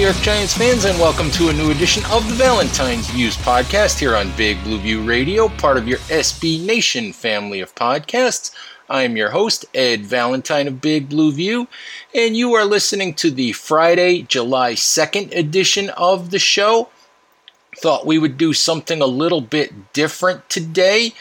New 0.00 0.06
York 0.06 0.22
Giants 0.22 0.56
fans, 0.56 0.86
and 0.86 0.98
welcome 0.98 1.30
to 1.32 1.50
a 1.50 1.52
new 1.52 1.70
edition 1.70 2.02
of 2.10 2.26
the 2.26 2.34
Valentine's 2.34 3.10
Views 3.10 3.36
podcast 3.36 3.98
here 3.98 4.16
on 4.16 4.34
Big 4.34 4.56
Blue 4.64 4.78
View 4.78 5.02
Radio, 5.02 5.50
part 5.50 5.76
of 5.76 5.86
your 5.86 5.98
SB 6.08 6.64
Nation 6.64 7.12
family 7.12 7.60
of 7.60 7.74
podcasts. 7.74 8.50
I 8.88 9.02
am 9.02 9.18
your 9.18 9.28
host, 9.28 9.66
Ed 9.74 10.06
Valentine 10.06 10.66
of 10.68 10.80
Big 10.80 11.10
Blue 11.10 11.30
View, 11.30 11.68
and 12.14 12.34
you 12.34 12.54
are 12.54 12.64
listening 12.64 13.12
to 13.16 13.30
the 13.30 13.52
Friday, 13.52 14.22
July 14.22 14.72
2nd 14.72 15.36
edition 15.36 15.90
of 15.90 16.30
the 16.30 16.38
show. 16.38 16.88
Thought 17.76 18.06
we 18.06 18.18
would 18.18 18.38
do 18.38 18.54
something 18.54 19.02
a 19.02 19.06
little 19.06 19.42
bit 19.42 19.92
different 19.92 20.48
today. 20.48 21.12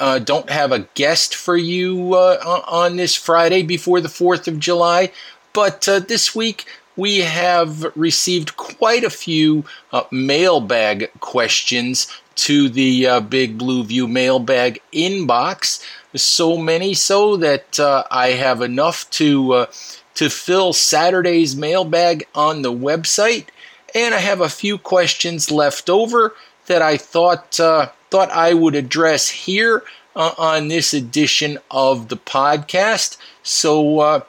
Uh, 0.00 0.18
don't 0.18 0.50
have 0.50 0.72
a 0.72 0.88
guest 0.94 1.32
for 1.32 1.56
you 1.56 2.14
uh, 2.14 2.62
on 2.66 2.96
this 2.96 3.14
Friday 3.14 3.62
before 3.62 4.00
the 4.00 4.08
4th 4.08 4.48
of 4.48 4.58
July, 4.58 5.12
but 5.52 5.88
uh, 5.88 6.00
this 6.00 6.34
week 6.34 6.66
we 6.96 7.18
have 7.18 7.96
received 7.96 8.56
quite 8.56 9.04
a 9.04 9.10
few 9.10 9.64
uh, 9.92 10.04
mailbag 10.10 11.10
questions 11.20 12.06
to 12.36 12.68
the 12.68 13.06
uh, 13.06 13.20
Big 13.20 13.58
Blue 13.58 13.84
View 13.84 14.06
mailbag 14.08 14.80
inbox. 14.92 15.84
So 16.14 16.56
many 16.56 16.94
so 16.94 17.36
that 17.36 17.78
uh, 17.78 18.04
I 18.10 18.28
have 18.28 18.62
enough 18.62 19.08
to 19.10 19.52
uh, 19.52 19.66
to 20.14 20.30
fill 20.30 20.72
Saturday's 20.72 21.54
mailbag 21.54 22.26
on 22.34 22.62
the 22.62 22.72
website, 22.72 23.48
and 23.94 24.14
I 24.14 24.18
have 24.18 24.40
a 24.40 24.48
few 24.48 24.78
questions 24.78 25.50
left 25.50 25.90
over 25.90 26.34
that 26.66 26.80
I 26.80 26.96
thought 26.96 27.60
uh, 27.60 27.90
thought 28.10 28.30
I 28.30 28.54
would 28.54 28.74
address 28.74 29.28
here 29.28 29.82
uh, 30.14 30.32
on 30.38 30.68
this 30.68 30.94
edition 30.94 31.58
of 31.70 32.08
the 32.08 32.16
podcast. 32.16 33.18
So 33.42 34.24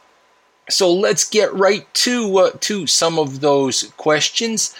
so 0.70 0.94
let's 0.94 1.28
get 1.28 1.54
right 1.54 1.92
to 1.94 2.38
uh, 2.38 2.52
to 2.62 2.88
some 2.88 3.18
of 3.18 3.40
those 3.40 3.84
questions. 3.98 4.76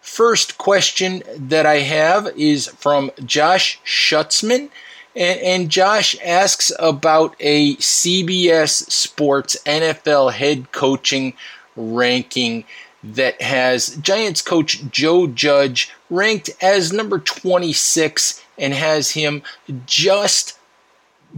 First 0.00 0.58
question 0.58 1.22
that 1.36 1.66
I 1.66 1.78
have 1.78 2.26
is 2.36 2.66
from 2.68 3.10
Josh 3.24 3.80
Schutzman. 3.84 4.70
And, 5.16 5.40
and 5.40 5.70
Josh 5.70 6.16
asks 6.24 6.72
about 6.78 7.36
a 7.38 7.76
CBS 7.76 8.90
Sports 8.90 9.56
NFL 9.64 10.32
head 10.32 10.72
coaching 10.72 11.34
ranking 11.76 12.64
that 13.02 13.40
has 13.40 13.96
Giants 13.96 14.42
coach 14.42 14.82
Joe 14.90 15.26
Judge 15.26 15.92
ranked 16.10 16.50
as 16.60 16.92
number 16.92 17.18
26 17.18 18.42
and 18.58 18.74
has 18.74 19.10
him 19.10 19.42
just 19.86 20.58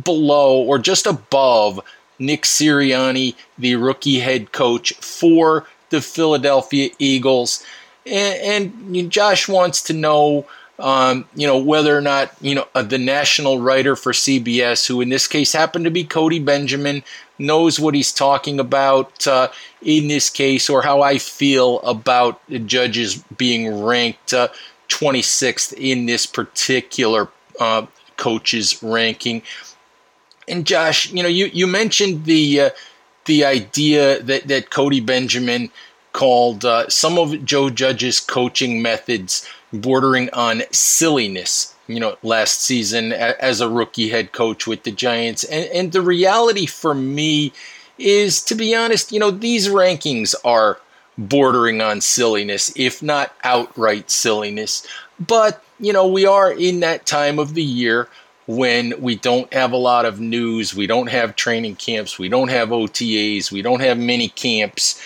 below 0.02 0.62
or 0.62 0.78
just 0.78 1.06
above 1.06 1.80
Nick 2.18 2.42
Sirianni, 2.42 3.34
the 3.58 3.76
rookie 3.76 4.20
head 4.20 4.52
coach 4.52 4.92
for 4.94 5.66
the 5.90 6.00
Philadelphia 6.00 6.90
Eagles. 6.98 7.64
And, 8.04 8.72
and 8.94 9.10
Josh 9.10 9.48
wants 9.48 9.82
to 9.82 9.92
know, 9.92 10.46
um, 10.78 11.26
you 11.34 11.46
know, 11.46 11.58
whether 11.58 11.96
or 11.96 12.00
not, 12.00 12.32
you 12.40 12.54
know, 12.54 12.66
uh, 12.74 12.82
the 12.82 12.98
national 12.98 13.60
writer 13.60 13.96
for 13.96 14.12
CBS, 14.12 14.86
who 14.86 15.00
in 15.00 15.08
this 15.08 15.26
case 15.26 15.52
happened 15.52 15.84
to 15.84 15.90
be 15.90 16.04
Cody 16.04 16.38
Benjamin, 16.38 17.02
knows 17.38 17.78
what 17.78 17.94
he's 17.94 18.12
talking 18.12 18.58
about 18.58 19.26
uh, 19.26 19.48
in 19.82 20.08
this 20.08 20.30
case, 20.30 20.70
or 20.70 20.82
how 20.82 21.02
I 21.02 21.18
feel 21.18 21.80
about 21.80 22.46
the 22.48 22.58
judges 22.58 23.22
being 23.36 23.82
ranked 23.82 24.32
uh, 24.32 24.48
26th 24.88 25.72
in 25.74 26.06
this 26.06 26.26
particular 26.26 27.28
uh, 27.60 27.86
coach's 28.16 28.82
ranking 28.82 29.42
and 30.48 30.66
Josh, 30.66 31.12
you 31.12 31.22
know, 31.22 31.28
you, 31.28 31.46
you 31.46 31.66
mentioned 31.66 32.24
the 32.24 32.60
uh, 32.60 32.70
the 33.24 33.44
idea 33.44 34.22
that, 34.22 34.46
that 34.48 34.70
Cody 34.70 35.00
Benjamin 35.00 35.70
called 36.12 36.64
uh, 36.64 36.88
some 36.88 37.18
of 37.18 37.44
Joe 37.44 37.70
Judge's 37.70 38.20
coaching 38.20 38.80
methods 38.80 39.46
bordering 39.72 40.30
on 40.32 40.62
silliness. 40.70 41.74
You 41.88 42.00
know, 42.00 42.16
last 42.22 42.62
season 42.62 43.12
as 43.12 43.60
a 43.60 43.68
rookie 43.68 44.08
head 44.08 44.32
coach 44.32 44.66
with 44.66 44.82
the 44.82 44.90
Giants, 44.90 45.44
and 45.44 45.66
and 45.66 45.92
the 45.92 46.02
reality 46.02 46.66
for 46.66 46.94
me 46.94 47.52
is, 47.98 48.42
to 48.44 48.54
be 48.54 48.74
honest, 48.74 49.12
you 49.12 49.20
know, 49.20 49.30
these 49.30 49.68
rankings 49.68 50.34
are 50.44 50.80
bordering 51.16 51.80
on 51.80 52.00
silliness, 52.00 52.72
if 52.76 53.02
not 53.02 53.34
outright 53.44 54.10
silliness. 54.10 54.86
But 55.20 55.62
you 55.78 55.92
know, 55.92 56.06
we 56.06 56.26
are 56.26 56.52
in 56.52 56.80
that 56.80 57.06
time 57.06 57.38
of 57.38 57.54
the 57.54 57.62
year 57.62 58.08
when 58.46 58.94
we 59.00 59.16
don't 59.16 59.52
have 59.52 59.72
a 59.72 59.76
lot 59.76 60.04
of 60.04 60.20
news, 60.20 60.74
we 60.74 60.86
don't 60.86 61.08
have 61.08 61.36
training 61.36 61.76
camps, 61.76 62.18
we 62.18 62.28
don't 62.28 62.48
have 62.48 62.68
OTAs, 62.68 63.50
we 63.50 63.62
don't 63.62 63.80
have 63.80 63.98
mini 63.98 64.28
camps. 64.28 65.00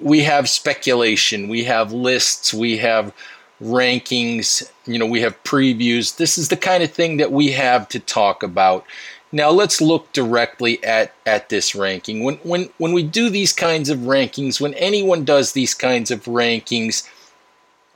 We 0.00 0.20
have 0.20 0.48
speculation, 0.48 1.48
we 1.48 1.64
have 1.64 1.92
lists, 1.92 2.54
we 2.54 2.78
have 2.78 3.12
rankings, 3.60 4.70
you 4.86 4.98
know, 4.98 5.06
we 5.06 5.20
have 5.20 5.42
previews. 5.42 6.16
This 6.16 6.38
is 6.38 6.48
the 6.48 6.56
kind 6.56 6.82
of 6.82 6.92
thing 6.92 7.16
that 7.18 7.32
we 7.32 7.52
have 7.52 7.88
to 7.88 7.98
talk 7.98 8.42
about. 8.42 8.84
Now 9.32 9.50
let's 9.50 9.80
look 9.80 10.12
directly 10.12 10.82
at, 10.84 11.12
at 11.26 11.48
this 11.48 11.74
ranking. 11.74 12.22
When 12.22 12.36
when 12.36 12.68
when 12.78 12.92
we 12.92 13.02
do 13.02 13.28
these 13.28 13.52
kinds 13.52 13.90
of 13.90 14.00
rankings, 14.00 14.60
when 14.60 14.74
anyone 14.74 15.24
does 15.24 15.52
these 15.52 15.74
kinds 15.74 16.10
of 16.10 16.24
rankings, 16.24 17.08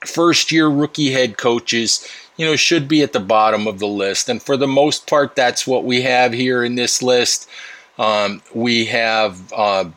first 0.04 0.50
year 0.50 0.68
rookie 0.68 1.12
head 1.12 1.36
coaches, 1.36 2.06
you 2.36 2.46
know, 2.46 2.56
should 2.56 2.88
be 2.88 3.02
at 3.02 3.12
the 3.12 3.20
bottom 3.20 3.66
of 3.66 3.78
the 3.78 3.86
list. 3.86 4.28
And 4.28 4.42
for 4.42 4.56
the 4.56 4.66
most 4.66 5.06
part, 5.06 5.34
that's 5.34 5.66
what 5.66 5.84
we 5.84 6.02
have 6.02 6.32
here 6.32 6.64
in 6.64 6.74
this 6.74 7.02
list. 7.02 7.48
Um, 7.98 8.42
we 8.54 8.86
have 8.86 9.52
uh, 9.52 9.90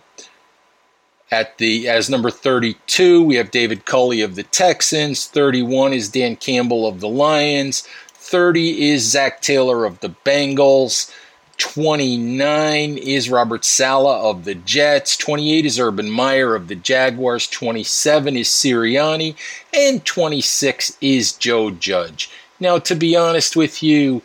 at 1.31 1.57
the 1.57 1.87
as 1.87 2.09
number 2.09 2.31
32, 2.31 3.23
we 3.23 3.35
have 3.35 3.51
David 3.51 3.85
Culley 3.85 4.21
of 4.21 4.35
the 4.35 4.43
Texans. 4.43 5.25
31 5.27 5.93
is 5.93 6.09
Dan 6.09 6.35
Campbell 6.35 6.87
of 6.87 7.01
the 7.01 7.09
Lions. 7.09 7.87
30 8.13 8.89
is 8.89 9.03
Zac 9.03 9.41
Taylor 9.41 9.85
of 9.85 9.99
the 9.99 10.15
Bengals. 10.25 11.13
29 11.59 12.97
is 12.97 13.29
Robert 13.29 13.63
Saleh 13.63 14.23
of 14.23 14.45
the 14.45 14.55
Jets. 14.55 15.15
28 15.17 15.65
is 15.65 15.79
Urban 15.79 16.09
Meyer 16.09 16.55
of 16.55 16.67
the 16.67 16.75
Jaguars. 16.75 17.47
27 17.47 18.37
is 18.37 18.47
Sirianni. 18.47 19.35
And 19.73 20.03
26 20.03 20.97
is 21.01 21.33
Joe 21.33 21.69
Judge. 21.69 22.31
Now, 22.59 22.79
to 22.79 22.95
be 22.95 23.15
honest 23.15 23.55
with 23.55 23.83
you, 23.83 24.21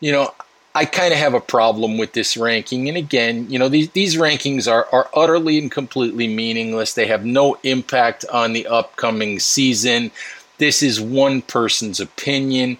you 0.00 0.12
know, 0.12 0.32
I 0.74 0.84
kind 0.84 1.12
of 1.12 1.18
have 1.18 1.34
a 1.34 1.40
problem 1.40 1.98
with 1.98 2.12
this 2.12 2.36
ranking. 2.36 2.88
And 2.88 2.96
again, 2.96 3.50
you 3.50 3.58
know, 3.58 3.68
these, 3.68 3.90
these 3.90 4.16
rankings 4.16 4.70
are, 4.70 4.86
are 4.92 5.10
utterly 5.14 5.58
and 5.58 5.70
completely 5.70 6.28
meaningless. 6.28 6.94
They 6.94 7.08
have 7.08 7.24
no 7.24 7.58
impact 7.64 8.24
on 8.32 8.52
the 8.52 8.66
upcoming 8.68 9.40
season. 9.40 10.12
This 10.58 10.82
is 10.82 11.00
one 11.00 11.42
person's 11.42 11.98
opinion. 11.98 12.78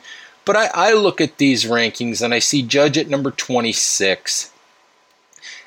But 0.49 0.57
I, 0.57 0.71
I 0.73 0.93
look 0.95 1.21
at 1.21 1.37
these 1.37 1.67
rankings 1.67 2.23
and 2.23 2.33
I 2.33 2.39
see 2.39 2.63
Judge 2.63 2.97
at 2.97 3.11
number 3.11 3.31
26. 3.31 4.51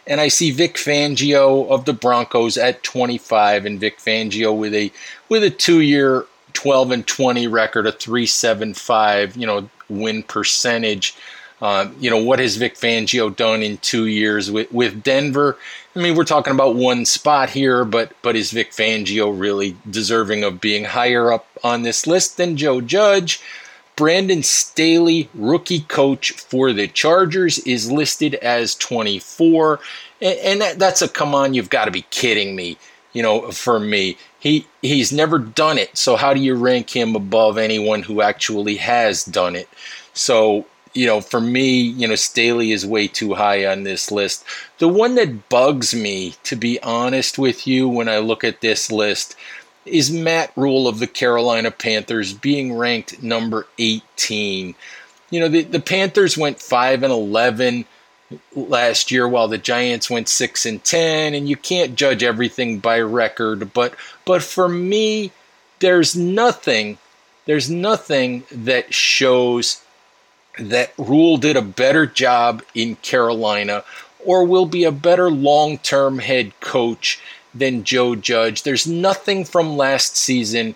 And 0.08 0.20
I 0.20 0.28
see 0.28 0.50
Vic 0.50 0.74
Fangio 0.74 1.70
of 1.70 1.86
the 1.86 1.94
Broncos 1.94 2.58
at 2.58 2.82
25, 2.82 3.68
and 3.68 3.80
Vic 3.80 4.00
Fangio 4.00 4.58
with 4.58 4.74
a 4.74 4.92
with 5.30 5.44
a 5.44 5.52
two-year 5.52 6.26
12 6.54 6.90
and 6.90 7.06
20 7.06 7.46
record, 7.46 7.86
a 7.86 7.92
375, 7.92 9.38
you 9.38 9.46
know, 9.46 9.70
win 9.88 10.24
percentage. 10.24 11.16
Uh, 11.62 11.92
you 12.00 12.10
know, 12.10 12.18
what 12.18 12.40
has 12.40 12.56
Vic 12.56 12.74
Fangio 12.74 13.34
done 13.34 13.62
in 13.62 13.78
two 13.78 14.08
years 14.08 14.50
with, 14.50 14.72
with 14.72 15.04
Denver? 15.04 15.60
I 15.96 16.00
mean, 16.00 16.16
we're 16.16 16.24
talking 16.24 16.54
about 16.54 16.74
one 16.74 17.06
spot 17.06 17.52
here, 17.52 17.86
but 17.86 18.14
but 18.24 18.36
is 18.36 18.50
Vic 18.50 18.72
Fangio 18.72 19.32
really 19.40 19.78
deserving 19.88 20.44
of 20.44 20.60
being 20.60 20.86
higher 20.86 21.32
up 21.32 21.46
on 21.64 21.84
this 21.84 22.08
list 22.08 22.38
than 22.38 22.58
Joe 22.58 22.82
Judge? 22.82 23.44
Brandon 24.02 24.42
Staley, 24.42 25.30
rookie 25.36 25.82
coach 25.82 26.32
for 26.32 26.74
the 26.74 26.88
Chargers, 26.88 27.60
is 27.60 27.92
listed 27.92 28.34
as 28.34 28.74
24. 28.74 29.80
And, 30.20 30.60
that, 30.60 30.80
that's 30.80 31.04
a 31.04 31.08
come 31.08 31.36
on, 31.36 31.54
you've 31.54 31.70
got 31.70 31.86
to 31.86 31.92
be 31.92 32.02
kidding 32.10 32.56
me, 32.56 32.80
you 33.14 33.22
know, 33.22 33.52
for 33.52 33.80
me. 33.80 34.18
He 34.40 34.66
he's 34.82 35.12
never 35.12 35.38
done 35.38 35.78
it. 35.78 35.96
So 35.96 36.16
how 36.16 36.34
do 36.34 36.40
you 36.40 36.56
rank 36.56 36.90
him 36.90 37.16
above 37.16 37.60
anyone 37.60 38.02
who 38.02 38.22
actually 38.22 38.78
has 38.78 39.24
done 39.24 39.56
it? 39.56 39.70
So, 40.16 40.66
you 40.96 41.06
know, 41.06 41.22
for 41.22 41.40
me, 41.40 41.82
you 41.82 42.08
know, 42.08 42.16
Staley 42.16 42.72
is 42.72 42.84
way 42.84 43.08
too 43.08 43.36
high 43.36 43.68
on 43.68 43.84
this 43.84 44.12
list. 44.12 44.44
The 44.80 44.88
one 44.88 45.14
that 45.14 45.48
bugs 45.48 45.94
me, 45.94 46.34
to 46.46 46.56
be 46.56 46.82
honest 46.82 47.38
with 47.38 47.68
you, 47.68 47.88
when 47.88 48.10
I 48.10 48.18
look 48.18 48.44
at 48.44 48.62
this 48.62 48.92
list, 48.92 49.36
is 49.86 50.12
Matt 50.12 50.52
Rhule 50.56 50.88
of 50.88 51.00
the 51.00 51.08
Carolina 51.08 51.72
Panthers 51.72 52.34
being 52.34 52.74
ranked 52.74 53.22
number 53.22 53.68
18. 53.80 54.76
You 55.30 55.40
know, 55.40 55.48
the, 55.48 55.64
the 55.64 55.80
Panthers 55.80 56.38
went 56.38 56.62
5 56.62 57.04
and 57.04 57.12
11 57.12 57.86
last 58.56 59.12
year 59.12 59.28
while 59.28 59.48
the 59.48 59.58
Giants 59.58 60.10
went 60.10 60.30
6 60.30 60.66
and 60.66 60.84
10 60.84 61.34
and 61.34 61.50
you 61.50 61.58
can't 61.58 61.96
judge 61.96 62.24
everything 62.24 62.80
by 62.80 63.00
record, 63.00 63.74
but 63.74 63.96
but 64.26 64.42
for 64.42 64.70
me 64.70 65.32
there's 65.80 66.16
nothing 66.16 66.98
there's 67.46 67.70
nothing 67.70 68.44
that 68.52 68.94
shows 68.94 69.82
that 70.60 70.94
Rhule 70.98 71.38
did 71.38 71.58
a 71.58 71.62
better 71.62 72.06
job 72.06 72.62
in 72.76 72.96
Carolina 72.98 73.84
or 74.24 74.46
will 74.46 74.68
be 74.68 74.84
a 74.84 74.92
better 74.92 75.32
long-term 75.32 76.20
head 76.20 76.58
coach 76.60 77.20
than 77.54 77.84
Joe 77.84 78.16
Judge. 78.16 78.64
There's 78.64 78.88
nothing 78.88 79.46
from 79.46 79.78
last 79.78 80.16
season 80.18 80.76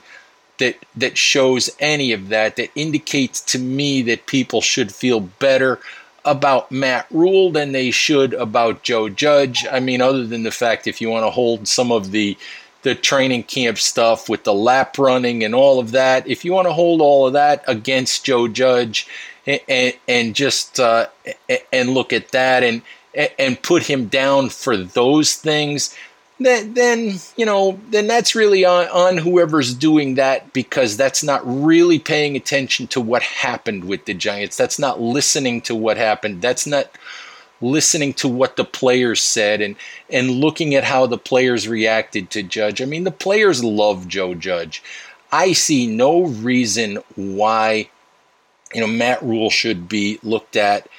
that 0.58 0.78
that 0.96 1.18
shows 1.18 1.70
any 1.80 2.12
of 2.12 2.30
that 2.30 2.56
that 2.56 2.72
indicates 2.76 3.42
to 3.42 3.60
me 3.60 4.02
that 4.04 4.28
people 4.28 4.62
should 4.62 4.94
feel 4.94 5.20
better 5.20 5.80
about 6.24 6.72
Matt 6.72 7.06
Rhule 7.12 7.52
than 7.52 7.72
they 7.72 7.92
should 7.92 8.34
about 8.34 8.84
Joe 8.84 9.10
Judge. 9.10 9.66
I 9.72 9.80
mean, 9.80 10.02
other 10.02 10.26
than 10.26 10.44
the 10.44 10.52
fact 10.52 10.88
if 10.88 11.00
you 11.00 11.10
want 11.10 11.26
to 11.26 11.30
hold 11.30 11.68
some 11.68 11.92
of 11.92 12.12
the 12.12 12.38
the 12.82 12.96
training 12.96 13.44
camp 13.44 13.80
stuff 13.80 14.30
with 14.30 14.44
the 14.44 14.54
lap 14.54 14.98
running 15.00 15.44
and 15.44 15.56
all 15.56 15.80
of 15.80 15.92
that, 15.92 16.28
if 16.28 16.46
you 16.46 16.54
want 16.54 16.68
to 16.68 16.74
hold 16.74 17.02
all 17.02 17.26
of 17.26 17.34
that 17.34 17.64
against 17.68 18.24
Joe 18.24 18.48
Judge 18.48 19.08
and, 19.48 19.60
and, 19.68 19.94
and 20.08 20.36
just 20.36 20.80
uh, 20.80 21.08
and 21.74 21.90
look 21.90 22.14
at 22.14 22.30
that 22.30 22.64
and 22.64 22.82
and 23.40 23.62
put 23.62 23.84
him 23.84 24.08
down 24.08 24.50
for 24.50 24.76
those 24.76 25.36
things, 25.36 25.96
then, 26.40 26.74
then 26.74 27.14
you 27.38 27.46
know 27.46 27.80
then 27.92 28.08
that's 28.08 28.36
really 28.36 28.66
on, 28.66 28.88
on 28.88 29.18
whoever's 29.18 29.74
doing 29.74 30.16
that 30.16 30.52
because 30.54 30.98
that's 30.98 31.24
not 31.24 31.42
really 31.46 32.00
paying 32.00 32.36
attention 32.36 32.88
to 32.88 33.02
what 33.02 33.22
happened 33.22 33.86
with 33.86 34.06
the 34.06 34.14
Giants. 34.14 34.58
That's 34.58 34.78
not 34.80 35.02
listening 35.02 35.62
to 35.62 35.76
what 35.76 35.98
happened. 35.98 36.42
That's 36.42 36.68
not 36.68 36.92
listening 37.62 38.14
to 38.14 38.28
what 38.28 38.58
the 38.58 38.66
players 38.66 39.22
said 39.22 39.62
and 39.62 39.76
and 40.10 40.30
looking 40.30 40.76
at 40.76 40.84
how 40.84 41.06
the 41.06 41.18
players 41.18 41.68
reacted 41.68 42.30
to 42.32 42.44
Judge. 42.44 42.82
I 42.82 42.86
mean, 42.86 43.06
the 43.06 43.12
players 43.12 43.64
love 43.64 44.08
Joe 44.08 44.34
Judge. 44.34 44.84
I 45.32 45.54
see 45.54 45.88
no 45.88 46.24
reason 46.24 46.98
why 47.16 47.90
you 48.74 48.82
know 48.82 48.88
Matt 48.88 49.24
Rhule 49.24 49.50
should 49.50 49.88
be 49.88 50.20
looked 50.22 50.58
at 50.58 50.90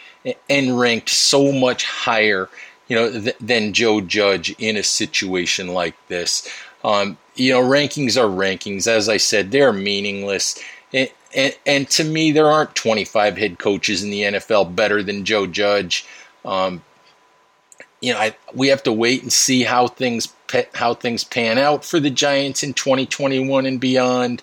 and 0.48 0.78
ranked 0.78 1.10
so 1.10 1.52
much 1.52 1.84
higher 1.84 2.48
you 2.88 2.96
know, 2.96 3.10
th- 3.10 3.36
than 3.40 3.72
Joe 3.72 4.00
Judge 4.00 4.54
in 4.58 4.76
a 4.76 4.82
situation 4.82 5.68
like 5.68 5.94
this. 6.08 6.48
Um, 6.84 7.18
you 7.34 7.52
know, 7.52 7.60
rankings 7.60 8.16
are 8.16 8.28
rankings. 8.28 8.86
As 8.86 9.08
I 9.08 9.16
said, 9.16 9.50
they're 9.50 9.72
meaningless. 9.72 10.62
And, 10.92 11.10
and, 11.34 11.56
and, 11.66 11.90
to 11.90 12.04
me, 12.04 12.32
there 12.32 12.46
aren't 12.46 12.74
25 12.74 13.36
head 13.36 13.58
coaches 13.58 14.02
in 14.02 14.10
the 14.10 14.22
NFL 14.22 14.74
better 14.74 15.02
than 15.02 15.24
Joe 15.24 15.46
Judge. 15.46 16.06
Um, 16.44 16.82
you 18.00 18.12
know, 18.12 18.20
I, 18.20 18.36
we 18.54 18.68
have 18.68 18.82
to 18.84 18.92
wait 18.92 19.22
and 19.22 19.32
see 19.32 19.62
how 19.62 19.88
things 19.88 20.32
how 20.74 20.94
things 20.94 21.24
pan 21.24 21.58
out 21.58 21.84
for 21.84 21.98
the 21.98 22.10
Giants 22.10 22.62
in 22.62 22.72
2021 22.72 23.66
and 23.66 23.80
beyond. 23.80 24.42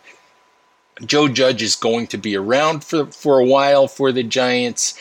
Joe 1.06 1.28
Judge 1.28 1.64
is 1.64 1.76
going 1.76 2.08
to 2.08 2.18
be 2.18 2.36
around 2.36 2.84
for 2.84 3.06
for 3.08 3.40
a 3.40 3.46
while 3.46 3.88
for 3.88 4.12
the 4.12 4.24
Giants. 4.24 5.00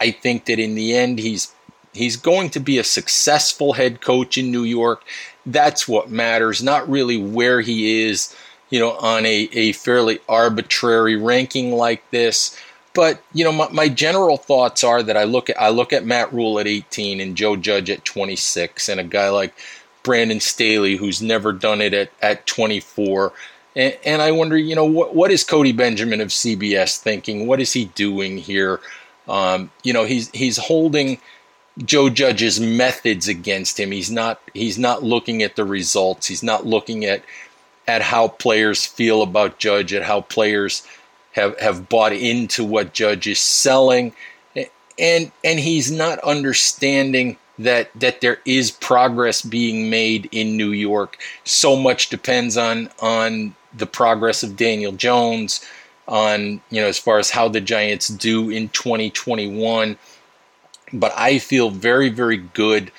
I 0.00 0.12
think 0.12 0.46
that 0.46 0.58
in 0.58 0.74
the 0.74 0.96
end, 0.96 1.18
he's 1.18 1.52
He's 1.92 2.16
going 2.16 2.50
to 2.50 2.60
be 2.60 2.78
a 2.78 2.84
successful 2.84 3.72
head 3.72 4.00
coach 4.00 4.38
in 4.38 4.50
New 4.50 4.64
York. 4.64 5.02
That's 5.44 5.88
what 5.88 6.10
matters, 6.10 6.62
not 6.62 6.88
really 6.88 7.16
where 7.16 7.60
he 7.60 8.02
is, 8.02 8.34
you 8.68 8.78
know, 8.78 8.92
on 8.92 9.26
a, 9.26 9.48
a 9.52 9.72
fairly 9.72 10.20
arbitrary 10.28 11.16
ranking 11.16 11.72
like 11.72 12.08
this. 12.10 12.56
But 12.92 13.22
you 13.32 13.44
know, 13.44 13.52
my, 13.52 13.68
my 13.70 13.88
general 13.88 14.36
thoughts 14.36 14.82
are 14.82 15.02
that 15.02 15.16
I 15.16 15.24
look 15.24 15.48
at 15.50 15.60
I 15.60 15.68
look 15.68 15.92
at 15.92 16.04
Matt 16.04 16.32
Rhule 16.32 16.58
at 16.58 16.66
18 16.66 17.20
and 17.20 17.36
Joe 17.36 17.56
Judge 17.56 17.90
at 17.90 18.04
26, 18.04 18.88
and 18.88 19.00
a 19.00 19.04
guy 19.04 19.28
like 19.28 19.54
Brandon 20.02 20.40
Staley 20.40 20.96
who's 20.96 21.22
never 21.22 21.52
done 21.52 21.80
it 21.80 21.94
at, 21.94 22.10
at 22.22 22.46
24. 22.46 23.32
And, 23.76 23.96
and 24.04 24.22
I 24.22 24.32
wonder, 24.32 24.56
you 24.56 24.74
know, 24.74 24.84
what 24.84 25.14
what 25.14 25.30
is 25.30 25.44
Cody 25.44 25.72
Benjamin 25.72 26.20
of 26.20 26.28
CBS 26.28 26.98
thinking? 26.98 27.46
What 27.46 27.60
is 27.60 27.72
he 27.72 27.86
doing 27.86 28.38
here? 28.38 28.80
Um, 29.28 29.70
you 29.84 29.92
know, 29.92 30.04
he's 30.04 30.28
he's 30.30 30.56
holding 30.56 31.20
Joe 31.84 32.10
Judge's 32.10 32.60
methods 32.60 33.28
against 33.28 33.78
him. 33.78 33.90
He's 33.90 34.10
not 34.10 34.40
he's 34.54 34.78
not 34.78 35.02
looking 35.02 35.42
at 35.42 35.56
the 35.56 35.64
results. 35.64 36.26
He's 36.26 36.42
not 36.42 36.66
looking 36.66 37.04
at 37.04 37.22
at 37.86 38.02
how 38.02 38.28
players 38.28 38.86
feel 38.86 39.22
about 39.22 39.58
Judge, 39.58 39.92
at 39.92 40.02
how 40.02 40.20
players 40.20 40.86
have 41.32 41.58
have 41.58 41.88
bought 41.88 42.12
into 42.12 42.64
what 42.64 42.92
Judge 42.92 43.26
is 43.26 43.38
selling, 43.38 44.12
and 44.98 45.32
and 45.44 45.60
he's 45.60 45.90
not 45.90 46.18
understanding 46.20 47.36
that 47.58 47.90
that 47.94 48.20
there 48.20 48.38
is 48.44 48.70
progress 48.70 49.42
being 49.42 49.90
made 49.90 50.28
in 50.32 50.56
New 50.56 50.72
York. 50.72 51.18
So 51.44 51.76
much 51.76 52.10
depends 52.10 52.56
on 52.56 52.90
on 53.00 53.54
the 53.72 53.86
progress 53.86 54.42
of 54.42 54.56
Daniel 54.56 54.92
Jones, 54.92 55.64
on 56.08 56.60
you 56.70 56.80
know 56.80 56.88
as 56.88 56.98
far 56.98 57.18
as 57.18 57.30
how 57.30 57.48
the 57.48 57.60
Giants 57.60 58.08
do 58.08 58.50
in 58.50 58.68
2021 58.70 59.96
but 60.92 61.12
I 61.16 61.38
feel 61.38 61.70
very, 61.70 62.08
very 62.08 62.36
good 62.36 62.90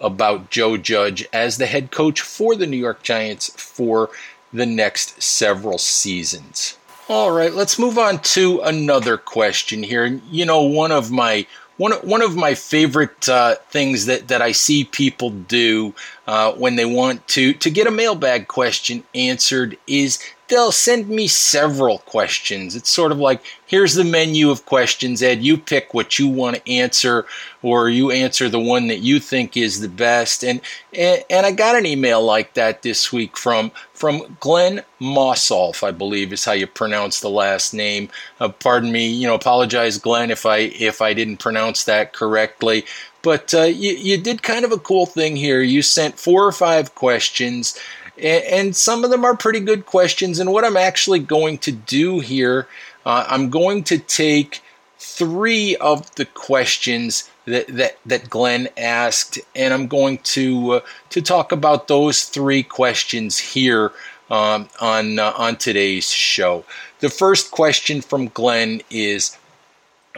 about 0.00 0.50
Joe 0.50 0.76
Judge 0.76 1.26
as 1.32 1.56
the 1.56 1.66
head 1.66 1.90
coach 1.90 2.20
for 2.20 2.54
the 2.54 2.66
New 2.66 2.76
York 2.76 3.02
Giants 3.02 3.50
for 3.60 4.10
the 4.52 4.66
next 4.66 5.22
several 5.22 5.78
seasons. 5.78 6.76
All 7.08 7.30
right, 7.30 7.52
let's 7.52 7.78
move 7.78 7.98
on 7.98 8.20
to 8.20 8.60
another 8.60 9.16
question 9.16 9.82
here. 9.82 10.20
You 10.30 10.44
know, 10.44 10.62
one 10.62 10.92
of 10.92 11.10
my 11.10 11.46
one 11.78 11.92
one 12.02 12.22
of 12.22 12.36
my 12.36 12.54
favorite 12.54 13.28
uh, 13.28 13.54
things 13.70 14.06
that, 14.06 14.28
that 14.28 14.42
I 14.42 14.52
see 14.52 14.84
people 14.84 15.30
do 15.30 15.94
uh, 16.26 16.52
when 16.52 16.76
they 16.76 16.84
want 16.84 17.26
to 17.28 17.54
to 17.54 17.70
get 17.70 17.86
a 17.86 17.90
mailbag 17.90 18.46
question 18.48 19.04
answered 19.14 19.78
is 19.86 20.18
they'll 20.48 20.72
send 20.72 21.08
me 21.08 21.28
several 21.28 21.98
questions. 21.98 22.74
It's 22.74 22.88
sort 22.88 23.12
of 23.12 23.18
like, 23.18 23.42
here's 23.66 23.94
the 23.94 24.04
menu 24.04 24.50
of 24.50 24.64
questions, 24.64 25.22
Ed. 25.22 25.42
You 25.42 25.58
pick 25.58 25.92
what 25.92 26.18
you 26.18 26.26
want 26.26 26.56
to 26.56 26.70
answer, 26.70 27.26
or 27.62 27.90
you 27.90 28.10
answer 28.10 28.48
the 28.48 28.58
one 28.58 28.86
that 28.88 29.00
you 29.00 29.20
think 29.20 29.56
is 29.56 29.80
the 29.80 29.88
best. 29.88 30.42
And 30.42 30.60
and, 30.92 31.24
and 31.30 31.46
I 31.46 31.52
got 31.52 31.76
an 31.76 31.86
email 31.86 32.22
like 32.22 32.54
that 32.54 32.82
this 32.82 33.12
week 33.12 33.36
from 33.36 33.70
from 33.98 34.36
Glenn 34.40 34.82
Mossolf, 35.00 35.82
I 35.82 35.90
believe 35.90 36.32
is 36.32 36.44
how 36.44 36.52
you 36.52 36.66
pronounce 36.66 37.20
the 37.20 37.30
last 37.30 37.74
name. 37.74 38.08
Uh, 38.40 38.48
pardon 38.48 38.92
me, 38.92 39.08
you 39.08 39.26
know, 39.26 39.34
apologize, 39.34 39.98
Glenn, 39.98 40.30
if 40.30 40.46
I 40.46 40.58
if 40.58 41.02
I 41.02 41.14
didn't 41.14 41.38
pronounce 41.38 41.84
that 41.84 42.12
correctly. 42.12 42.84
But 43.22 43.52
uh, 43.52 43.62
you, 43.62 43.92
you 43.92 44.16
did 44.16 44.42
kind 44.42 44.64
of 44.64 44.72
a 44.72 44.78
cool 44.78 45.06
thing 45.06 45.36
here. 45.36 45.60
You 45.60 45.82
sent 45.82 46.20
four 46.20 46.46
or 46.46 46.52
five 46.52 46.94
questions 46.94 47.78
and, 48.22 48.74
some 48.74 49.04
of 49.04 49.10
them 49.10 49.24
are 49.24 49.36
pretty 49.36 49.60
good 49.60 49.86
questions. 49.86 50.38
And 50.38 50.52
what 50.52 50.64
I'm 50.64 50.76
actually 50.76 51.20
going 51.20 51.58
to 51.58 51.72
do 51.72 52.20
here, 52.20 52.66
uh, 53.06 53.24
I'm 53.28 53.50
going 53.50 53.84
to 53.84 53.98
take 53.98 54.62
three 54.98 55.76
of 55.76 56.12
the 56.16 56.24
questions 56.24 57.30
that, 57.48 57.66
that, 57.68 57.98
that 58.06 58.30
Glenn 58.30 58.68
asked, 58.76 59.38
and 59.54 59.72
I'm 59.72 59.86
going 59.86 60.18
to 60.18 60.72
uh, 60.72 60.80
to 61.10 61.22
talk 61.22 61.52
about 61.52 61.88
those 61.88 62.24
three 62.24 62.62
questions 62.62 63.38
here 63.38 63.92
um, 64.30 64.68
on 64.80 65.18
uh, 65.18 65.32
on 65.36 65.56
today's 65.56 66.10
show. 66.10 66.64
The 67.00 67.08
first 67.08 67.50
question 67.50 68.00
from 68.00 68.28
Glenn 68.28 68.82
is 68.90 69.36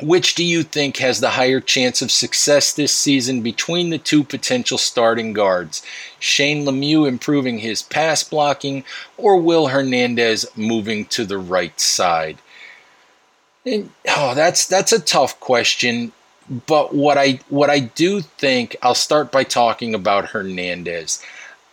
which 0.03 0.35
do 0.35 0.45
you 0.45 0.63
think 0.63 0.97
has 0.97 1.21
the 1.21 1.31
higher 1.31 1.61
chance 1.61 2.01
of 2.01 2.11
success 2.11 2.73
this 2.73 2.97
season 2.97 3.43
between 3.43 3.91
the 3.91 3.99
two 3.99 4.25
potential 4.25 4.79
starting 4.79 5.33
guards? 5.33 5.83
Shane 6.19 6.65
Lemieux 6.65 7.07
improving 7.07 7.59
his 7.59 7.83
pass 7.83 8.25
blocking 8.25 8.85
or 9.19 9.37
Will 9.37 9.69
Hernandez 9.69 10.47
moving 10.57 11.05
to 11.07 11.25
the 11.25 11.39
right 11.39 11.79
side? 11.79 12.39
And, 13.67 13.91
oh, 14.09 14.35
that's 14.35 14.67
that's 14.67 14.93
a 14.93 15.01
tough 15.01 15.39
question 15.39 16.13
but 16.67 16.95
what 16.95 17.17
I 17.17 17.41
what 17.49 17.71
I 17.71 17.79
do 17.79 18.21
think 18.21 18.77
I'll 18.83 18.95
start 18.95 19.31
by 19.31 19.45
talking 19.45 19.95
about 19.95 20.31
Hernandez. 20.31 21.23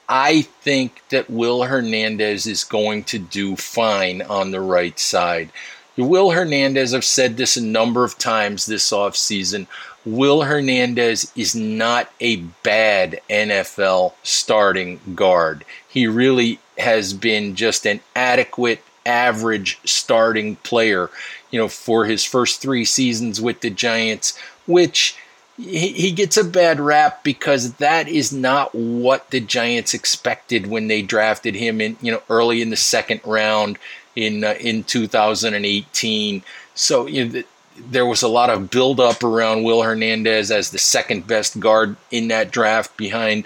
I 0.09 0.43
think 0.43 1.01
that 1.09 1.29
Will 1.29 1.63
Hernandez 1.63 2.47
is 2.47 2.63
going 2.63 3.03
to 3.05 3.19
do 3.19 3.55
fine 3.57 4.21
on 4.21 4.51
the 4.51 4.61
right 4.61 4.97
side. 4.97 5.51
Will 5.97 6.31
Hernandez, 6.31 6.93
I've 6.93 7.03
said 7.03 7.35
this 7.37 7.57
a 7.57 7.61
number 7.61 8.03
of 8.03 8.17
times 8.17 8.65
this 8.65 8.91
offseason. 8.91 9.67
Will 10.05 10.43
Hernandez 10.43 11.31
is 11.35 11.55
not 11.55 12.09
a 12.21 12.37
bad 12.63 13.19
NFL 13.29 14.13
starting 14.23 15.01
guard. 15.15 15.65
He 15.89 16.07
really 16.07 16.59
has 16.77 17.13
been 17.13 17.55
just 17.55 17.85
an 17.85 17.99
adequate, 18.15 18.81
average 19.05 19.79
starting 19.83 20.55
player, 20.57 21.09
you 21.51 21.59
know, 21.59 21.67
for 21.67 22.05
his 22.05 22.23
first 22.23 22.61
three 22.61 22.85
seasons 22.85 23.41
with 23.41 23.61
the 23.61 23.69
Giants, 23.69 24.37
which 24.67 25.17
he, 25.57 25.89
he 25.89 26.11
gets 26.11 26.37
a 26.37 26.43
bad 26.43 26.79
rap 26.79 27.23
because 27.23 27.73
that 27.75 28.07
is 28.07 28.31
not 28.31 28.75
what 28.75 29.31
the 29.31 29.39
Giants 29.39 29.93
expected 29.93 30.67
when 30.67 30.87
they 30.87 31.01
drafted 31.01 31.55
him 31.55 31.81
in, 31.81 31.97
you 32.01 32.11
know, 32.11 32.21
early 32.29 32.61
in 32.61 32.69
the 32.69 32.75
second 32.75 33.21
round 33.25 33.79
in 34.15 34.43
uh, 34.43 34.55
in 34.59 34.83
2018. 34.83 36.43
So 36.75 37.07
you 37.07 37.25
know, 37.25 37.43
there 37.77 38.05
was 38.05 38.21
a 38.21 38.27
lot 38.27 38.49
of 38.49 38.69
buildup 38.69 39.23
around 39.23 39.63
Will 39.63 39.81
Hernandez 39.81 40.51
as 40.51 40.71
the 40.71 40.77
second 40.77 41.27
best 41.27 41.59
guard 41.59 41.95
in 42.11 42.27
that 42.27 42.51
draft 42.51 42.95
behind, 42.97 43.45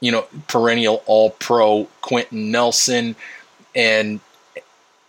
you 0.00 0.12
know, 0.12 0.26
perennial 0.48 1.02
All 1.06 1.30
Pro 1.30 1.88
Quenton 2.00 2.50
Nelson, 2.52 3.16
and 3.74 4.20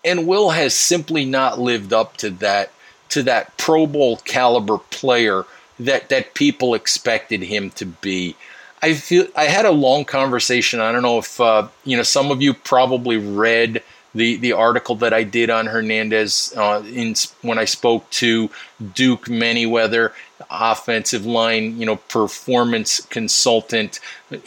and 0.04 0.28
Will 0.28 0.52
has 0.52 0.74
simply 0.74 1.26
not 1.26 1.60
lived 1.60 1.94
up 1.94 2.18
to 2.18 2.30
that 2.32 2.72
to 3.10 3.24
that 3.24 3.58
Pro 3.58 3.88
Bowl 3.88 4.18
caliber 4.18 4.78
player 4.78 5.46
that 5.80 6.10
that 6.10 6.34
people 6.34 6.74
expected 6.74 7.44
him 7.44 7.72
to 7.72 7.86
be. 7.86 8.36
I 8.82 8.94
feel 8.94 9.28
I 9.36 9.46
had 9.46 9.66
a 9.66 9.72
long 9.72 10.06
conversation. 10.06 10.80
I 10.80 10.92
don't 10.92 11.02
know 11.02 11.18
if 11.18 11.40
uh, 11.40 11.68
you 11.84 11.98
know 11.98 12.04
some 12.04 12.32
of 12.32 12.42
you 12.42 12.54
probably 12.54 13.18
read 13.18 13.84
the 14.14 14.38
the 14.38 14.54
article 14.54 14.96
that 14.96 15.14
I 15.14 15.24
did 15.24 15.50
on 15.50 15.66
Hernandez 15.66 16.54
uh, 16.56 16.84
in 16.86 17.16
when 17.42 17.60
I 17.60 17.66
spoke 17.66 18.10
to 18.12 18.50
Duke 18.94 19.26
Manyweather, 19.26 20.12
offensive 20.50 21.26
line 21.26 21.80
you 21.80 21.86
know 21.86 21.98
performance 21.98 23.02
consultant 23.02 24.00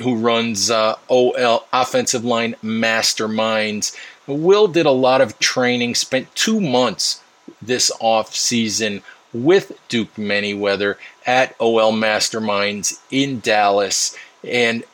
who 0.02 0.16
runs 0.16 0.70
uh, 0.70 0.96
OL 1.08 1.66
offensive 1.72 2.24
line 2.24 2.54
masterminds. 2.62 3.96
Will 4.26 4.68
did 4.68 4.84
a 4.84 4.90
lot 4.90 5.22
of 5.22 5.38
training, 5.38 5.94
spent 5.94 6.34
two 6.34 6.60
months 6.60 7.22
this 7.60 7.90
off 8.00 8.34
season 8.34 9.02
with 9.32 9.78
Duke 9.88 10.14
Manyweather 10.14 10.96
at 11.26 11.54
OL 11.60 11.92
Masterminds 11.92 12.98
in 13.10 13.40
Dallas. 13.40 14.16
And 14.42 14.84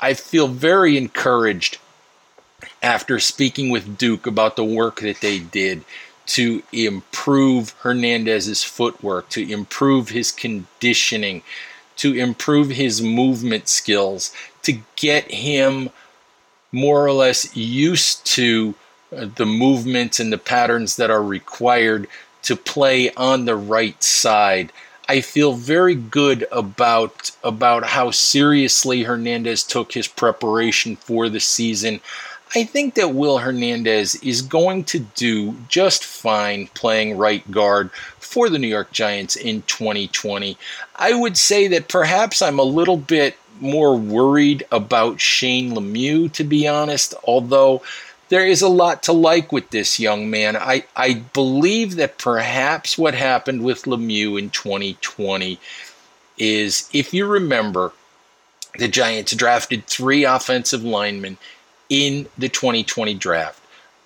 I 0.00 0.14
feel 0.14 0.48
very 0.48 0.96
encouraged 0.96 1.78
after 2.82 3.18
speaking 3.18 3.70
with 3.70 3.98
Duke 3.98 4.26
about 4.26 4.56
the 4.56 4.64
work 4.64 5.00
that 5.00 5.20
they 5.20 5.38
did 5.38 5.84
to 6.26 6.62
improve 6.72 7.74
Hernandez's 7.80 8.62
footwork, 8.62 9.30
to 9.30 9.50
improve 9.50 10.10
his 10.10 10.30
conditioning, 10.30 11.42
to 11.96 12.14
improve 12.14 12.70
his 12.70 13.00
movement 13.00 13.68
skills, 13.68 14.32
to 14.62 14.80
get 14.96 15.30
him 15.30 15.90
more 16.70 17.04
or 17.04 17.12
less 17.12 17.56
used 17.56 18.26
to 18.26 18.74
Uh, 19.16 19.26
the 19.36 19.46
movements 19.46 20.20
and 20.20 20.30
the 20.30 20.38
patterns 20.38 20.96
that 20.96 21.10
are 21.10 21.22
required 21.22 22.06
to 22.42 22.54
play 22.54 23.10
on 23.14 23.46
the 23.46 23.56
right 23.56 24.02
side. 24.02 24.70
I 25.08 25.22
feel 25.22 25.54
very 25.54 25.94
good 25.94 26.46
about 26.52 27.30
about 27.42 27.84
how 27.84 28.10
seriously 28.10 29.04
Hernandez 29.04 29.62
took 29.62 29.92
his 29.92 30.06
preparation 30.06 30.96
for 30.96 31.30
the 31.30 31.40
season. 31.40 32.00
I 32.54 32.64
think 32.64 32.94
that 32.94 33.14
Will 33.14 33.38
Hernandez 33.38 34.14
is 34.16 34.42
going 34.42 34.84
to 34.84 34.98
do 34.98 35.56
just 35.68 36.04
fine 36.04 36.66
playing 36.68 37.16
right 37.16 37.48
guard 37.50 37.90
for 38.18 38.50
the 38.50 38.58
New 38.58 38.68
York 38.68 38.90
Giants 38.92 39.36
in 39.36 39.62
2020. 39.62 40.58
I 40.96 41.14
would 41.14 41.38
say 41.38 41.68
that 41.68 41.88
perhaps 41.88 42.42
I'm 42.42 42.58
a 42.58 42.62
little 42.62 42.98
bit 42.98 43.36
more 43.60 43.96
worried 43.96 44.66
about 44.70 45.20
Shane 45.20 45.72
Lemieux, 45.72 46.32
to 46.32 46.44
be 46.44 46.68
honest, 46.68 47.14
although 47.24 47.82
there 48.28 48.46
is 48.46 48.62
a 48.62 48.68
lot 48.68 49.02
to 49.04 49.12
like 49.12 49.52
with 49.52 49.70
this 49.70 49.98
young 49.98 50.30
man. 50.30 50.56
I, 50.56 50.84
I 50.94 51.14
believe 51.32 51.96
that 51.96 52.18
perhaps 52.18 52.98
what 52.98 53.14
happened 53.14 53.64
with 53.64 53.84
Lemieux 53.84 54.38
in 54.38 54.50
2020 54.50 55.58
is, 56.36 56.88
if 56.92 57.14
you 57.14 57.26
remember, 57.26 57.92
the 58.78 58.88
Giants 58.88 59.34
drafted 59.34 59.86
three 59.86 60.24
offensive 60.24 60.84
linemen 60.84 61.38
in 61.88 62.28
the 62.36 62.48
2020 62.48 63.14
draft. 63.14 63.60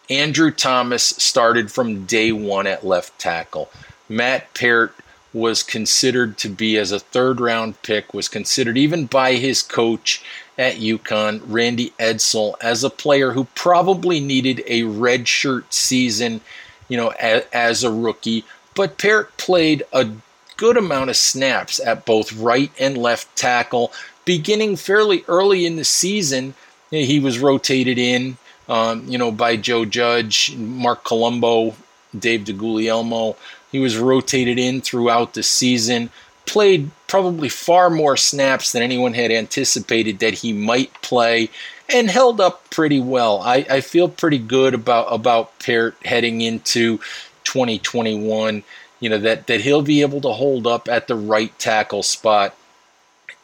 Andrew 0.09 0.50
Thomas 0.50 1.05
started 1.05 1.71
from 1.71 2.07
day 2.07 2.33
one 2.33 2.67
at 2.67 2.87
left 2.87 3.19
tackle. 3.19 3.71
Matt 4.09 4.52
Peart 4.55 4.95
was 5.33 5.62
considered 5.62 6.37
to 6.39 6.49
be 6.49 6.77
as 6.77 6.93
a 6.93 6.99
third 6.99 7.41
round 7.41 7.81
pick, 7.83 8.12
was 8.12 8.29
considered 8.29 8.77
even 8.77 9.07
by 9.07 9.35
his 9.35 9.62
coach 9.62 10.23
at 10.59 10.77
UConn, 10.77 11.41
Randy 11.47 11.93
Edsall, 11.99 12.55
as 12.61 12.85
a 12.85 12.91
player 12.91 13.33
who 13.33 13.45
probably 13.55 14.21
needed 14.21 14.62
a 14.67 14.83
redshirt 14.83 15.65
season, 15.71 16.41
you 16.89 16.97
know, 16.97 17.09
as, 17.19 17.45
as 17.53 17.85
a 17.85 17.91
rookie. 17.91 18.45
But 18.75 18.99
Peart 18.99 19.37
played 19.39 19.83
a 19.93 20.11
good 20.57 20.77
amount 20.77 21.11
of 21.11 21.17
snaps 21.17 21.81
at 21.81 22.05
both 22.05 22.33
right 22.35 22.71
and 22.79 22.99
left 22.99 23.35
tackle, 23.37 23.93
beginning 24.25 24.77
fairly 24.77 25.25
early 25.29 25.65
in 25.65 25.77
the 25.77 25.85
season. 25.85 26.55
He 26.91 27.21
was 27.21 27.39
rotated 27.39 27.99
in, 27.99 28.37
um, 28.69 29.07
you 29.09 29.17
know, 29.17 29.33
by 29.33 29.57
Joe 29.57 29.87
Judge, 29.87 30.55
Marc 30.55 31.05
Colombo, 31.05 31.75
Dave 32.19 32.45
DeGuglielmo. 32.45 33.37
He 33.71 33.78
was 33.78 33.97
rotated 33.97 34.59
in 34.59 34.81
throughout 34.81 35.35
the 35.35 35.42
season, 35.42 36.11
played 36.47 36.90
probably 37.07 37.49
far 37.49 37.90
more 37.90 38.16
snaps 38.16 38.73
than 38.73 38.83
anyone 38.83 39.14
had 39.14 39.31
anticipated 39.31 40.19
that 40.19 40.35
he 40.35 40.52
might 40.52 40.92
play, 41.02 41.50
and 41.88 42.11
held 42.11 42.40
up 42.40 42.69
pretty 42.71 43.00
well. 43.00 43.40
I, 43.40 43.66
I 43.69 43.81
feel 43.81 44.09
pretty 44.09 44.38
good 44.38 44.75
about 44.75 45.12
about 45.12 45.59
Peart 45.59 45.97
heading 46.04 46.40
into 46.40 46.99
2021. 47.45 48.62
You 49.00 49.11
know 49.11 49.19
that 49.19 49.47
that 49.47 49.62
he'll 49.62 49.83
be 49.83 50.00
able 50.02 50.21
to 50.23 50.33
hold 50.33 50.66
up 50.66 50.88
at 50.88 51.09
the 51.09 51.16
right 51.16 51.57
tackle 51.59 52.02
spot. 52.02 52.54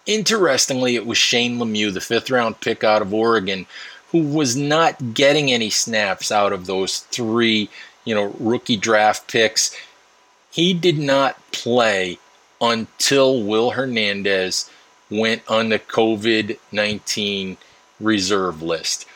Interestingly, 0.06 0.94
it 0.94 1.06
was 1.06 1.18
Shane 1.18 1.58
Lemieux, 1.58 1.92
the 1.92 2.00
fifth 2.00 2.30
round 2.30 2.60
pick 2.60 2.82
out 2.82 3.02
of 3.02 3.12
Oregon, 3.12 3.66
who 4.10 4.22
was 4.22 4.56
not 4.56 5.12
getting 5.12 5.52
any 5.52 5.68
snaps 5.68 6.32
out 6.32 6.52
of 6.52 6.64
those 6.64 7.00
three, 7.00 7.68
you 8.04 8.14
know, 8.14 8.34
rookie 8.38 8.76
draft 8.76 9.30
picks. 9.30 9.76
He 10.50 10.72
did 10.74 10.98
not 10.98 11.36
play 11.52 12.18
until 12.60 13.42
Will 13.42 13.70
Hernandez 13.70 14.70
went 15.10 15.42
on 15.48 15.68
the 15.68 15.78
COVID 15.78 16.58
19 16.72 17.56
reserve 18.00 18.62
list. 18.62 19.06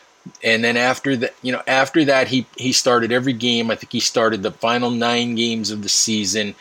And 0.45 0.63
then 0.63 0.77
after 0.77 1.17
that, 1.17 1.35
you 1.43 1.53
know, 1.53 1.63
after 1.67 2.05
that, 2.05 2.29
he, 2.29 2.47
he 2.57 2.73
started 2.73 3.11
every 3.11 3.33
game. 3.33 3.71
I 3.71 3.75
think 3.75 3.93
he 3.93 4.01
started 4.01 4.43
the 4.43 4.53
final 4.53 4.91
nine 4.91 5.35
games 5.35 5.71
of 5.71 5.83
the 5.83 5.89
season. 5.89 6.55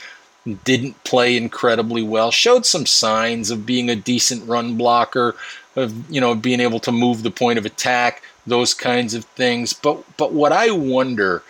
Didn't 0.63 1.03
play 1.03 1.37
incredibly 1.37 2.01
well. 2.01 2.31
Showed 2.31 2.65
some 2.65 2.87
signs 2.87 3.51
of 3.51 3.65
being 3.65 3.89
a 3.89 3.95
decent 3.95 4.47
run 4.47 4.75
blocker, 4.75 5.35
of 5.75 6.09
you 6.09 6.19
know 6.19 6.33
being 6.33 6.59
able 6.59 6.79
to 6.79 6.91
move 6.91 7.21
the 7.21 7.29
point 7.29 7.59
of 7.59 7.65
attack, 7.65 8.23
those 8.47 8.73
kinds 8.73 9.13
of 9.13 9.25
things. 9.25 9.73
But 9.73 10.03
but 10.17 10.33
what 10.33 10.51
I 10.51 10.71
wonder 10.71 11.43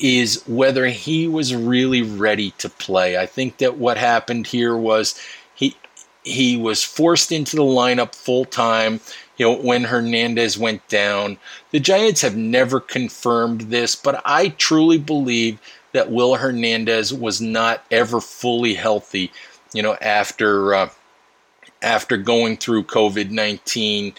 is 0.00 0.42
whether 0.46 0.86
he 0.86 1.28
was 1.28 1.54
really 1.54 2.02
ready 2.02 2.52
to 2.52 2.68
play. 2.68 3.18
I 3.18 3.26
think 3.26 3.58
that 3.58 3.76
what 3.76 3.96
happened 3.96 4.46
here 4.46 4.76
was 4.76 5.20
he 5.54 5.76
he 6.22 6.56
was 6.56 6.82
forced 6.84 7.32
into 7.32 7.56
the 7.56 7.62
lineup 7.62 8.14
full 8.14 8.44
time. 8.44 9.00
You 9.36 9.46
know, 9.46 9.56
when 9.56 9.84
Hernandez 9.84 10.58
went 10.58 10.86
down, 10.88 11.38
the 11.70 11.80
Giants 11.80 12.20
have 12.20 12.36
never 12.36 12.78
confirmed 12.78 13.62
this, 13.62 13.96
but 13.96 14.20
I 14.24 14.48
truly 14.48 14.98
believe 14.98 15.58
that 15.92 16.10
Will 16.10 16.34
Hernandez 16.34 17.12
was 17.12 17.40
not 17.40 17.82
ever 17.90 18.20
fully 18.20 18.74
healthy. 18.74 19.32
You 19.72 19.82
know, 19.82 19.94
after 20.00 20.74
uh, 20.74 20.90
after 21.82 22.16
going 22.16 22.56
through 22.56 22.84
COVID 22.84 23.30
nineteen, 23.30 24.14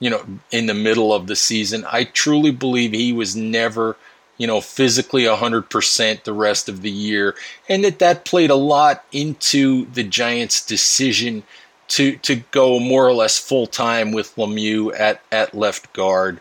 you 0.00 0.10
know, 0.10 0.24
in 0.50 0.66
the 0.66 0.74
middle 0.74 1.12
of 1.12 1.26
the 1.26 1.36
season, 1.36 1.84
I 1.88 2.04
truly 2.04 2.50
believe 2.50 2.92
he 2.92 3.12
was 3.12 3.36
never 3.36 3.96
you 4.36 4.46
know, 4.46 4.60
physically 4.60 5.22
100% 5.22 6.24
the 6.24 6.32
rest 6.32 6.68
of 6.68 6.82
the 6.82 6.90
year. 6.90 7.34
And 7.68 7.84
that 7.84 7.98
that 8.00 8.24
played 8.24 8.50
a 8.50 8.56
lot 8.56 9.04
into 9.12 9.86
the 9.92 10.02
Giants' 10.02 10.64
decision 10.64 11.44
to, 11.88 12.16
to 12.18 12.36
go 12.50 12.80
more 12.80 13.06
or 13.06 13.12
less 13.12 13.38
full 13.38 13.66
time 13.66 14.12
with 14.12 14.34
Lemieux 14.36 14.98
at, 14.98 15.20
at 15.30 15.54
left 15.54 15.92
guard. 15.92 16.40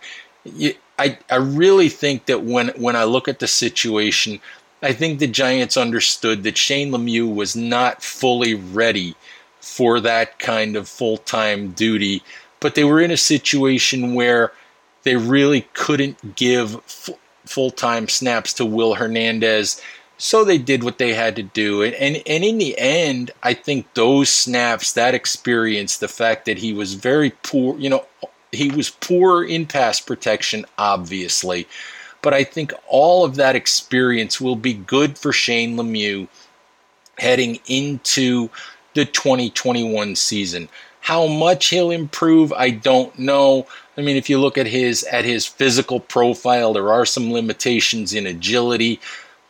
I, 0.97 1.17
I 1.29 1.35
really 1.35 1.89
think 1.89 2.25
that 2.25 2.43
when, 2.43 2.69
when 2.69 2.95
I 2.95 3.03
look 3.03 3.27
at 3.27 3.39
the 3.39 3.47
situation, 3.47 4.39
I 4.81 4.93
think 4.93 5.19
the 5.19 5.27
Giants 5.27 5.77
understood 5.77 6.43
that 6.43 6.57
Shane 6.57 6.91
Lemieux 6.91 7.33
was 7.33 7.55
not 7.55 8.03
fully 8.03 8.53
ready 8.53 9.15
for 9.61 9.99
that 10.01 10.39
kind 10.39 10.75
of 10.75 10.89
full 10.89 11.17
time 11.17 11.71
duty, 11.71 12.21
but 12.59 12.75
they 12.75 12.83
were 12.83 12.99
in 12.99 13.11
a 13.11 13.17
situation 13.17 14.13
where 14.13 14.51
they 15.03 15.15
really 15.15 15.67
couldn't 15.73 16.35
give 16.35 16.79
full 17.45 17.71
time 17.71 18.07
snaps 18.07 18.53
to 18.53 18.65
Will 18.65 18.95
Hernandez. 18.95 19.81
So 20.17 20.43
they 20.43 20.57
did 20.57 20.83
what 20.83 20.99
they 20.99 21.13
had 21.13 21.35
to 21.35 21.43
do. 21.43 21.81
And, 21.81 21.93
and, 21.95 22.21
and 22.27 22.43
in 22.43 22.57
the 22.57 22.77
end, 22.77 23.31
I 23.41 23.53
think 23.53 23.93
those 23.93 24.29
snaps, 24.29 24.93
that 24.93 25.15
experience, 25.15 25.97
the 25.97 26.07
fact 26.07 26.45
that 26.45 26.59
he 26.59 26.71
was 26.71 26.93
very 26.93 27.31
poor, 27.41 27.77
you 27.77 27.89
know, 27.89 28.05
he 28.51 28.69
was 28.69 28.89
poor 28.89 29.43
in 29.43 29.65
pass 29.65 29.99
protection, 29.99 30.65
obviously. 30.77 31.67
But 32.21 32.33
I 32.33 32.43
think 32.43 32.71
all 32.87 33.25
of 33.25 33.35
that 33.35 33.55
experience 33.55 34.39
will 34.39 34.55
be 34.55 34.73
good 34.73 35.17
for 35.17 35.33
Shane 35.33 35.75
Lemieux 35.75 36.27
heading 37.17 37.59
into 37.67 38.49
the 38.93 39.05
2021 39.05 40.15
season. 40.15 40.69
How 41.01 41.27
much 41.27 41.67
he'll 41.67 41.91
improve, 41.91 42.53
I 42.53 42.69
don't 42.69 43.17
know. 43.19 43.67
I 43.97 44.01
mean, 44.01 44.15
if 44.15 44.29
you 44.29 44.39
look 44.39 44.57
at 44.57 44.67
his 44.67 45.03
at 45.03 45.25
his 45.25 45.45
physical 45.45 45.99
profile, 45.99 46.73
there 46.73 46.91
are 46.91 47.05
some 47.05 47.31
limitations 47.31 48.13
in 48.13 48.25
agility. 48.25 48.99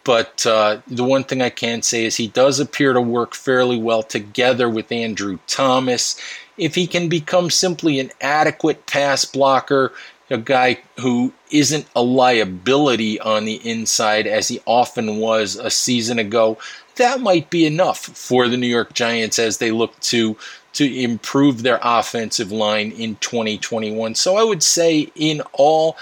But 0.04 0.46
uh, 0.46 0.82
the 0.88 1.04
one 1.04 1.24
thing 1.24 1.42
I 1.42 1.50
can 1.50 1.82
say 1.82 2.06
is 2.06 2.18
he 2.18 2.28
does 2.28 2.60
appear 2.60 2.92
to 2.94 3.00
work 3.00 3.36
fairly 3.36 3.78
well 3.78 4.04
together 4.04 4.70
with 4.70 4.92
Andrew 4.92 5.40
Thomas. 5.48 6.20
If 6.58 6.76
he 6.76 6.88
can 6.88 7.08
become 7.08 7.50
simply 7.50 8.00
an 8.00 8.12
adequate 8.20 8.86
pass 8.86 9.24
blocker, 9.24 9.94
a 10.30 10.38
guy 10.38 10.80
who 11.00 11.32
isn't 11.52 11.86
a 11.96 12.02
liability 12.02 13.20
on 13.20 13.46
the 13.46 13.56
inside 13.70 14.28
as 14.28 14.48
he 14.48 14.60
often 14.66 15.18
was 15.18 15.56
a 15.56 15.70
season 15.70 16.20
ago, 16.20 16.58
that 16.96 17.22
might 17.22 17.50
be 17.50 17.66
enough 17.66 18.00
for 18.00 18.48
the 18.48 18.58
New 18.58 18.68
York 18.68 18.94
Giants 18.94 19.40
as 19.40 19.58
they 19.58 19.72
look 19.72 20.00
to 20.02 20.38
to 20.74 21.02
improve 21.02 21.62
their 21.62 21.80
offensive 21.84 22.52
line 22.52 22.92
in 22.92 23.16
2021. 23.18 24.16
So 24.16 24.38
I 24.38 24.44
would 24.44 24.64
say 24.64 25.12
in 25.16 25.42
all 25.54 25.98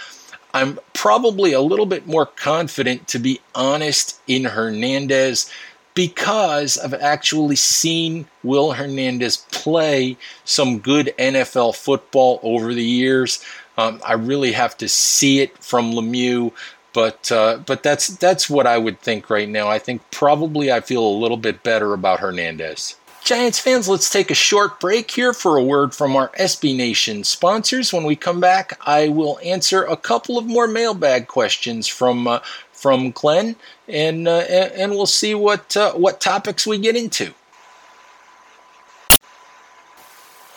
I'm 0.53 0.79
probably 0.93 1.53
a 1.53 1.61
little 1.61 1.85
bit 1.85 2.07
more 2.07 2.25
confident 2.25 3.07
to 3.09 3.19
be 3.19 3.39
honest 3.55 4.19
in 4.27 4.45
Hernandez 4.45 5.49
because 5.93 6.77
I've 6.77 6.93
actually 6.93 7.55
seen 7.55 8.27
Will 8.43 8.71
Hernandez 8.71 9.37
play 9.51 10.17
some 10.45 10.79
good 10.79 11.13
NFL 11.17 11.75
football 11.75 12.39
over 12.43 12.73
the 12.73 12.83
years. 12.83 13.43
Um, 13.77 14.01
I 14.05 14.13
really 14.13 14.51
have 14.53 14.77
to 14.77 14.87
see 14.87 15.39
it 15.39 15.57
from 15.57 15.91
Lemieux, 15.91 16.51
but 16.93 17.31
uh, 17.31 17.59
but 17.65 17.83
that's 17.83 18.07
that's 18.07 18.49
what 18.49 18.67
I 18.67 18.77
would 18.77 18.99
think 18.99 19.29
right 19.29 19.49
now. 19.49 19.67
I 19.67 19.79
think 19.79 20.01
probably 20.11 20.71
I 20.71 20.81
feel 20.81 21.05
a 21.05 21.19
little 21.19 21.37
bit 21.37 21.63
better 21.63 21.93
about 21.93 22.19
Hernandez. 22.19 22.95
Giants 23.23 23.59
fans, 23.59 23.87
let's 23.87 24.09
take 24.09 24.31
a 24.31 24.35
short 24.35 24.79
break 24.79 25.11
here 25.11 25.31
for 25.31 25.55
a 25.55 25.63
word 25.63 25.93
from 25.93 26.15
our 26.15 26.29
SB 26.29 26.75
Nation 26.75 27.23
sponsors. 27.23 27.93
When 27.93 28.03
we 28.03 28.15
come 28.15 28.39
back, 28.39 28.79
I 28.81 29.09
will 29.09 29.39
answer 29.43 29.83
a 29.83 29.95
couple 29.95 30.39
of 30.39 30.47
more 30.47 30.67
mailbag 30.67 31.27
questions 31.27 31.87
from 31.87 32.27
uh, 32.27 32.39
from 32.71 33.11
Glenn, 33.11 33.55
and 33.87 34.27
uh, 34.27 34.39
and 34.39 34.91
we'll 34.91 35.05
see 35.05 35.35
what 35.35 35.77
uh, 35.77 35.93
what 35.93 36.19
topics 36.19 36.65
we 36.65 36.79
get 36.79 36.95
into. 36.95 37.33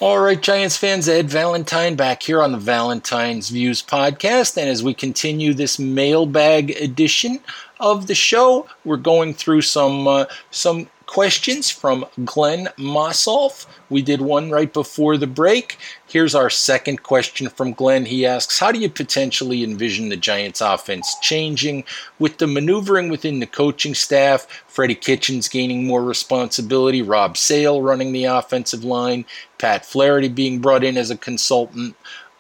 All 0.05 0.21
right, 0.21 0.39
Giants 0.39 0.77
fans, 0.77 1.09
Ed 1.09 1.31
Valentine 1.31 1.95
back 1.95 2.23
here 2.23 2.43
on 2.43 2.53
the 2.53 2.59
Valentine's 2.59 3.49
Views 3.49 3.83
podcast. 3.83 4.59
And 4.59 4.69
as 4.69 4.83
we 4.83 4.93
continue 4.93 5.55
this 5.55 5.79
mailbag 5.79 6.73
edition 6.73 7.41
of 7.81 8.07
the 8.07 8.15
show, 8.15 8.67
we're 8.85 8.99
going 8.99 9.33
through 9.33 9.63
some 9.63 10.07
uh, 10.07 10.27
some 10.51 10.91
questions 11.15 11.71
from 11.71 12.05
Glenn 12.25 12.69
Mossolf. 12.77 13.67
We 13.89 14.03
did 14.03 14.21
one 14.21 14.51
right 14.51 14.73
before 14.73 15.17
the 15.17 15.29
break. 15.29 15.79
Here's 16.09 16.35
our 16.35 16.51
second 16.51 17.05
question 17.05 17.49
from 17.49 17.73
Glenn. 17.73 18.07
He 18.07 18.27
asks, 18.27 18.59
How 18.59 18.73
do 18.73 18.81
you 18.81 18.91
potentially 18.91 19.63
envision 19.63 20.09
the 20.09 20.17
Giants 20.17 20.61
offense 20.61 21.15
changing 21.23 21.85
with 22.19 22.39
the 22.39 22.49
maneuvering 22.49 23.11
within 23.11 23.39
the 23.39 23.47
coaching 23.47 23.95
staff? 23.95 24.49
Freddie 24.67 24.97
Kitchens 24.97 25.47
gaining 25.47 25.87
more 25.87 26.03
responsibility, 26.03 27.01
Rob 27.01 27.37
Sale 27.37 27.81
running 27.81 28.11
the 28.11 28.25
offensive 28.25 28.83
line, 28.83 29.25
Pat 29.59 29.87
Flaherty 29.87 30.29
being 30.29 30.59
brought 30.59 30.83
in 30.83 30.97
as 30.97 31.13
a 31.13 31.17
consultant, 31.17 31.95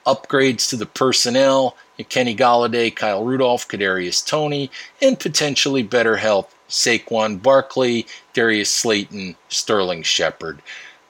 upgrades 0.04 0.68
to 0.70 0.76
the 0.76 0.86
personnel, 0.86 1.76
Kenny 2.08 2.34
Golladay, 2.34 2.92
Kyle 2.92 3.24
Rudolph, 3.24 3.68
Kadarius 3.68 4.26
Toney, 4.26 4.68
and 5.00 5.16
potentially 5.20 5.84
better 5.84 6.16
health 6.16 6.53
Saquon 6.74 7.40
Barkley, 7.40 8.06
Darius 8.32 8.70
Slayton, 8.70 9.36
Sterling 9.48 10.02
Shepard. 10.02 10.60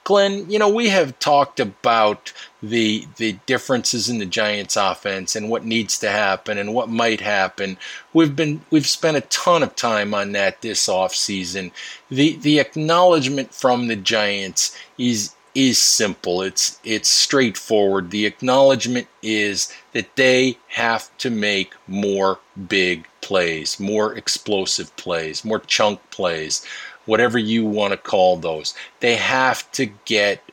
Glenn, 0.05 0.47
you 0.51 0.59
know, 0.59 0.69
we 0.69 0.89
have 0.89 1.17
talked 1.17 1.59
about 1.59 2.31
the 2.61 3.07
the 3.17 3.33
differences 3.47 4.07
in 4.07 4.19
the 4.19 4.25
Giants 4.25 4.75
offense 4.75 5.35
and 5.35 5.49
what 5.49 5.65
needs 5.65 5.97
to 5.99 6.09
happen 6.11 6.59
and 6.59 6.75
what 6.75 6.89
might 6.89 7.21
happen. 7.21 7.77
We've 8.13 8.35
been 8.35 8.61
we've 8.69 8.87
spent 8.87 9.17
a 9.17 9.21
ton 9.21 9.63
of 9.63 9.75
time 9.75 10.13
on 10.13 10.31
that 10.33 10.61
this 10.61 10.87
offseason. 10.87 11.71
The 12.09 12.35
the 12.35 12.59
acknowledgement 12.59 13.51
from 13.51 13.87
the 13.87 13.95
Giants 13.95 14.77
is 14.99 15.33
is 15.55 15.79
simple. 15.79 16.43
It's 16.43 16.79
it's 16.83 17.09
straightforward. 17.09 18.11
The 18.11 18.27
acknowledgement 18.27 19.07
is 19.23 19.73
that 19.93 20.15
they 20.17 20.59
have 20.67 21.17
to 21.17 21.31
make 21.31 21.73
more 21.87 22.39
big 22.67 23.07
plays, 23.25 23.79
more 23.79 24.15
explosive 24.15 24.95
plays, 24.97 25.43
more 25.43 25.59
chunk 25.59 25.99
plays, 26.11 26.63
whatever 27.05 27.39
you 27.39 27.65
want 27.65 27.91
to 27.91 27.97
call 27.97 28.37
those. 28.37 28.75
They 28.99 29.15
have 29.15 29.69
to 29.71 29.87
get, 30.05 30.43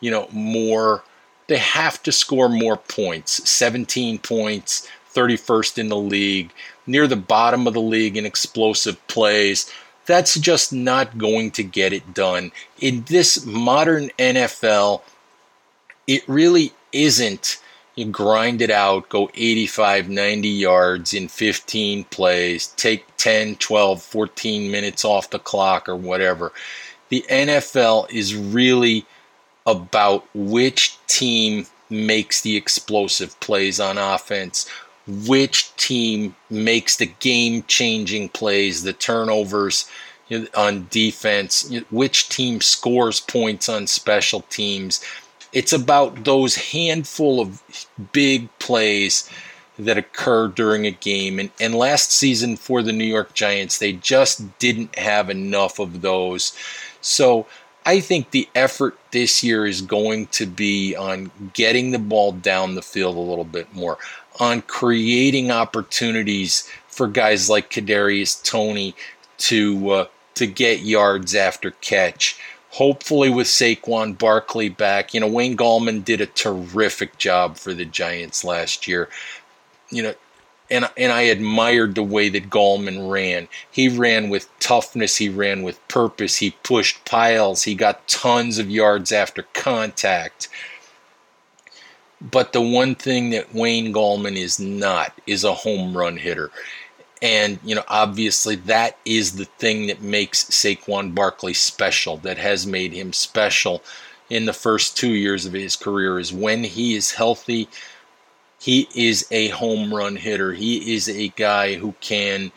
you 0.00 0.12
know, 0.12 0.28
more 0.30 1.02
they 1.48 1.58
have 1.58 2.02
to 2.04 2.12
score 2.12 2.48
more 2.48 2.76
points. 2.76 3.48
17 3.50 4.18
points, 4.20 4.88
31st 5.14 5.78
in 5.78 5.88
the 5.88 5.96
league, 5.96 6.52
near 6.86 7.06
the 7.06 7.16
bottom 7.16 7.66
of 7.66 7.74
the 7.74 7.80
league 7.80 8.16
in 8.16 8.24
explosive 8.24 9.04
plays. 9.08 9.70
That's 10.06 10.38
just 10.38 10.72
not 10.72 11.18
going 11.18 11.50
to 11.52 11.62
get 11.62 11.92
it 11.92 12.14
done. 12.14 12.52
In 12.78 13.04
this 13.04 13.44
modern 13.44 14.10
NFL, 14.18 15.02
it 16.06 16.26
really 16.28 16.72
isn't 16.92 17.60
you 17.94 18.06
grind 18.06 18.62
it 18.62 18.70
out, 18.70 19.08
go 19.08 19.30
85, 19.34 20.08
90 20.08 20.48
yards 20.48 21.12
in 21.12 21.28
15 21.28 22.04
plays, 22.04 22.68
take 22.68 23.04
10, 23.18 23.56
12, 23.56 24.02
14 24.02 24.70
minutes 24.70 25.04
off 25.04 25.30
the 25.30 25.38
clock 25.38 25.88
or 25.88 25.96
whatever. 25.96 26.52
The 27.10 27.24
NFL 27.28 28.10
is 28.10 28.34
really 28.34 29.04
about 29.66 30.26
which 30.34 30.98
team 31.06 31.66
makes 31.90 32.40
the 32.40 32.56
explosive 32.56 33.38
plays 33.40 33.78
on 33.78 33.98
offense, 33.98 34.68
which 35.06 35.74
team 35.76 36.34
makes 36.48 36.96
the 36.96 37.12
game 37.20 37.64
changing 37.68 38.30
plays, 38.30 38.82
the 38.82 38.94
turnovers 38.94 39.88
on 40.56 40.86
defense, 40.90 41.70
which 41.90 42.30
team 42.30 42.62
scores 42.62 43.20
points 43.20 43.68
on 43.68 43.86
special 43.86 44.40
teams 44.42 45.04
it's 45.52 45.72
about 45.72 46.24
those 46.24 46.56
handful 46.56 47.40
of 47.40 47.62
big 48.12 48.48
plays 48.58 49.28
that 49.78 49.98
occur 49.98 50.48
during 50.48 50.86
a 50.86 50.90
game. 50.90 51.38
And, 51.38 51.50
and 51.60 51.74
last 51.74 52.12
season 52.12 52.56
for 52.56 52.82
the 52.82 52.92
New 52.92 53.04
York 53.04 53.34
Giants, 53.34 53.78
they 53.78 53.92
just 53.92 54.58
didn't 54.58 54.96
have 54.98 55.30
enough 55.30 55.78
of 55.78 56.02
those. 56.02 56.56
So 57.00 57.46
I 57.84 58.00
think 58.00 58.30
the 58.30 58.48
effort 58.54 58.96
this 59.10 59.42
year 59.42 59.66
is 59.66 59.82
going 59.82 60.26
to 60.28 60.46
be 60.46 60.94
on 60.94 61.30
getting 61.52 61.90
the 61.90 61.98
ball 61.98 62.32
down 62.32 62.74
the 62.74 62.82
field 62.82 63.16
a 63.16 63.20
little 63.20 63.44
bit 63.44 63.74
more, 63.74 63.98
on 64.38 64.62
creating 64.62 65.50
opportunities 65.50 66.68
for 66.88 67.08
guys 67.08 67.50
like 67.50 67.70
Kadarius 67.70 68.42
Toney 68.42 68.94
to 69.38 69.90
uh, 69.90 70.06
to 70.34 70.46
get 70.46 70.80
yards 70.80 71.34
after 71.34 71.72
catch 71.72 72.38
hopefully 72.72 73.30
with 73.30 73.46
Saquon 73.46 74.18
Barkley 74.18 74.68
back. 74.68 75.14
You 75.14 75.20
know, 75.20 75.28
Wayne 75.28 75.56
Gallman 75.56 76.04
did 76.04 76.20
a 76.20 76.26
terrific 76.26 77.18
job 77.18 77.56
for 77.56 77.72
the 77.72 77.84
Giants 77.84 78.44
last 78.44 78.88
year. 78.88 79.08
You 79.90 80.02
know, 80.02 80.14
and 80.70 80.88
and 80.96 81.12
I 81.12 81.22
admired 81.22 81.94
the 81.94 82.02
way 82.02 82.28
that 82.30 82.50
Gallman 82.50 83.10
ran. 83.10 83.46
He 83.70 83.88
ran 83.88 84.30
with 84.30 84.48
toughness, 84.58 85.16
he 85.16 85.28
ran 85.28 85.62
with 85.62 85.86
purpose, 85.88 86.36
he 86.36 86.52
pushed 86.62 87.04
piles, 87.04 87.64
he 87.64 87.74
got 87.74 88.08
tons 88.08 88.58
of 88.58 88.70
yards 88.70 89.12
after 89.12 89.42
contact. 89.52 90.48
But 92.22 92.52
the 92.52 92.62
one 92.62 92.94
thing 92.94 93.30
that 93.30 93.54
Wayne 93.54 93.92
Gallman 93.92 94.36
is 94.36 94.58
not 94.58 95.12
is 95.26 95.44
a 95.44 95.52
home 95.52 95.96
run 95.96 96.16
hitter. 96.16 96.50
And, 97.22 97.58
you 97.64 97.74
know, 97.74 97.84
obviously 97.88 98.56
that 98.56 98.98
is 99.04 99.36
the 99.36 99.44
thing 99.44 99.86
that 99.86 100.02
makes 100.02 100.44
Saquon 100.44 101.14
Barkley 101.14 101.54
special, 101.54 102.18
that 102.18 102.36
has 102.36 102.66
made 102.66 102.92
him 102.92 103.12
special 103.12 103.82
in 104.28 104.44
the 104.44 104.52
first 104.52 104.96
two 104.96 105.12
years 105.12 105.46
of 105.46 105.52
his 105.52 105.76
career, 105.76 106.18
is 106.18 106.32
when 106.32 106.64
he 106.64 106.96
is 106.96 107.12
healthy, 107.12 107.68
he 108.60 108.88
is 108.94 109.26
a 109.30 109.48
home 109.48 109.94
run 109.94 110.16
hitter. 110.16 110.52
He 110.52 110.94
is 110.94 111.08
a 111.08 111.28
guy 111.28 111.74
who 111.76 111.94
can 112.00 112.52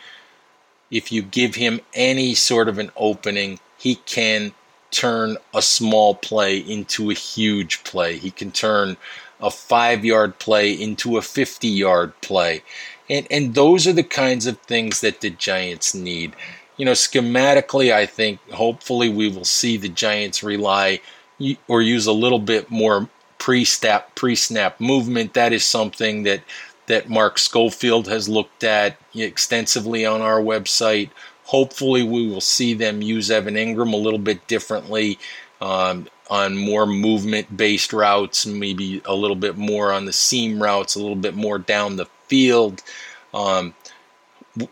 if 0.92 1.12
you 1.12 1.22
give 1.22 1.56
him 1.56 1.82
any 1.94 2.36
sort 2.36 2.70
of 2.70 2.78
an 2.78 2.92
opening, 2.96 3.60
he 3.78 3.96
can 3.96 4.54
turn 4.92 5.38
a 5.54 5.62
small 5.62 6.16
play 6.16 6.58
into 6.58 7.10
a 7.10 7.14
huge 7.14 7.84
play. 7.84 8.18
He 8.18 8.32
can 8.32 8.52
turn 8.52 8.98
a 9.42 9.52
five 9.52 10.06
yard 10.06 10.40
play 10.40 10.72
into 10.72 11.18
a 11.18 11.22
50 11.22 11.68
yard 11.68 12.14
play. 12.22 12.64
And, 13.10 13.28
and 13.30 13.54
those 13.54 13.88
are 13.88 13.94
the 13.94 14.04
kinds 14.04 14.48
of 14.48 14.58
things 14.60 15.02
that 15.02 15.22
the 15.22 15.30
Giants 15.30 15.94
need. 15.94 16.36
You 16.78 16.86
know, 16.86 16.94
schematically, 16.94 17.94
I 17.94 18.06
think 18.06 18.40
hopefully 18.52 19.10
we 19.10 19.30
will 19.30 19.46
see 19.46 19.78
the 19.78 19.90
Giants 19.90 20.44
rely 20.44 21.02
or 21.68 21.82
use 21.82 22.08
a 22.08 22.12
little 22.14 22.40
bit 22.40 22.70
more 22.70 23.10
pre-snap 23.38 24.16
pre-snap 24.16 24.80
movement. 24.80 25.34
That 25.34 25.54
is 25.54 25.64
something 25.64 26.24
that 26.24 26.42
that 26.88 27.10
Mark 27.10 27.40
Schofield 27.40 28.08
has 28.08 28.30
looked 28.30 28.64
at 28.64 28.98
extensively 29.16 30.06
on 30.06 30.22
our 30.22 30.40
website. 30.40 31.10
Hopefully, 31.46 32.04
we 32.04 32.28
will 32.28 32.42
see 32.42 32.74
them 32.74 33.02
use 33.02 33.32
Evan 33.32 33.56
Engram 33.56 33.94
a 33.94 33.98
little 33.98 34.20
bit 34.20 34.48
differently 34.48 35.18
um, 35.62 36.08
on 36.30 36.58
more 36.58 36.86
movement 36.86 37.56
based 37.56 37.94
routes, 37.94 38.46
maybe 38.46 39.02
a 39.06 39.14
little 39.14 39.36
bit 39.36 39.58
more 39.58 39.92
on 39.92 40.06
the 40.06 40.14
seam 40.14 40.62
routes, 40.62 40.96
a 40.96 41.00
little 41.00 41.16
bit 41.16 41.36
more 41.36 41.58
down 41.58 41.96
the 41.96 42.08
field. 42.28 42.82
Um, 43.34 43.74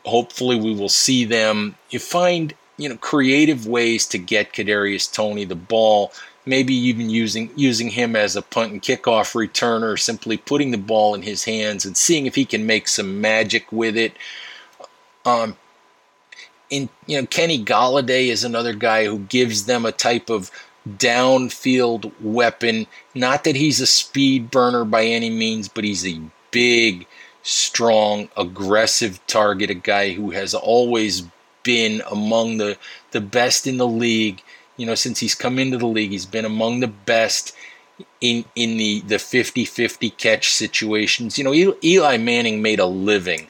hopefully, 0.06 0.60
we 0.60 0.74
will 0.74 0.90
see 0.90 1.26
them 1.26 1.76
you 1.90 2.00
find 2.00 2.54
you 2.78 2.90
know 2.90 2.98
creative 2.98 3.68
ways 3.68 4.06
to 4.08 4.18
get 4.18 4.54
Kadarius 4.54 5.12
Toney 5.12 5.46
the 5.46 5.56
ball. 5.56 6.12
Maybe 6.46 6.74
even 6.74 7.10
using 7.10 7.50
using 7.56 7.90
him 7.90 8.16
as 8.18 8.36
a 8.36 8.42
punt 8.42 8.74
and 8.74 8.82
kickoff 8.82 9.34
returner, 9.34 9.98
simply 9.98 10.36
putting 10.36 10.72
the 10.72 10.78
ball 10.78 11.16
in 11.16 11.22
his 11.22 11.46
hands 11.46 11.86
and 11.86 11.96
seeing 11.96 12.26
if 12.26 12.36
he 12.36 12.44
can 12.44 12.66
make 12.66 12.90
some 12.90 13.22
magic 13.22 13.72
with 13.72 13.96
it. 13.96 14.14
Um, 15.26 15.56
in 16.70 16.90
you 17.08 17.22
know 17.22 17.28
Kenny 17.28 17.64
Golladay 17.64 18.28
is 18.28 18.44
another 18.44 18.74
guy 18.74 19.06
who 19.06 19.20
gives 19.20 19.66
them 19.66 19.86
a 19.86 19.94
type 19.94 20.30
of 20.30 20.52
downfield 20.90 22.12
weapon. 22.22 22.88
Not 23.16 23.44
that 23.46 23.56
he's 23.56 23.80
a 23.80 23.88
speed 23.88 24.52
burner 24.52 24.84
by 24.84 25.06
any 25.06 25.30
means, 25.30 25.70
but 25.70 25.84
he's 25.84 26.06
a 26.06 26.20
big, 26.52 27.08
strong, 27.44 28.30
aggressive 28.36 29.20
target, 29.28 29.70
a 29.70 29.76
guy 29.76 30.14
who 30.14 30.32
has 30.32 30.54
always 30.54 31.24
been 31.64 32.02
among 32.10 32.58
the 32.58 32.78
the 33.12 33.22
best 33.22 33.68
in 33.68 33.78
the 33.78 33.88
league. 33.88 34.42
You 34.78 34.88
know, 34.88 34.96
since 34.96 35.20
he's 35.20 35.36
come 35.36 35.60
into 35.60 35.78
the 35.78 35.86
league, 35.86 36.12
he's 36.12 36.26
been 36.26 36.46
among 36.46 36.80
the 36.80 36.88
best 36.88 37.56
in 38.22 38.46
in 38.56 38.78
the 38.78 39.02
the 39.02 39.16
50-50 39.16 40.18
catch 40.18 40.50
situations. 40.50 41.38
You 41.38 41.44
know, 41.44 41.76
Eli 41.84 42.18
Manning 42.18 42.62
made 42.62 42.80
a 42.80 42.86
living 42.86 43.48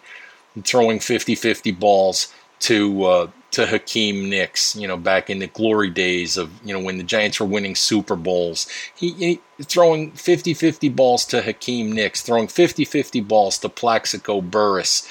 throwing 0.64 1.00
50-50 1.00 1.80
balls 1.80 2.32
to 2.60 3.04
uh, 3.06 3.28
to 3.54 3.68
Hakeem 3.68 4.30
Nicks, 4.32 4.76
you 4.76 4.88
know, 4.88 4.98
back 4.98 5.30
in 5.30 5.38
the 5.38 5.46
glory 5.46 5.92
days 5.92 6.38
of, 6.38 6.52
you 6.66 6.74
know, 6.74 6.80
when 6.80 6.98
the 6.98 7.04
Giants 7.04 7.39
were 7.39 7.46
winning 7.46 7.76
Super 7.76 8.16
Bowls. 8.16 8.68
He, 8.96 9.12
he 9.13 9.39
throwing 9.62 10.12
50-50 10.13 10.94
balls 10.96 11.24
to 11.28 11.42
Hakeem 11.44 11.92
Nicks, 11.92 12.24
throwing 12.24 12.48
50-50 12.48 13.28
balls 13.28 13.60
to 13.60 13.70
Plaxico 13.70 14.42
Burress. 14.42 15.08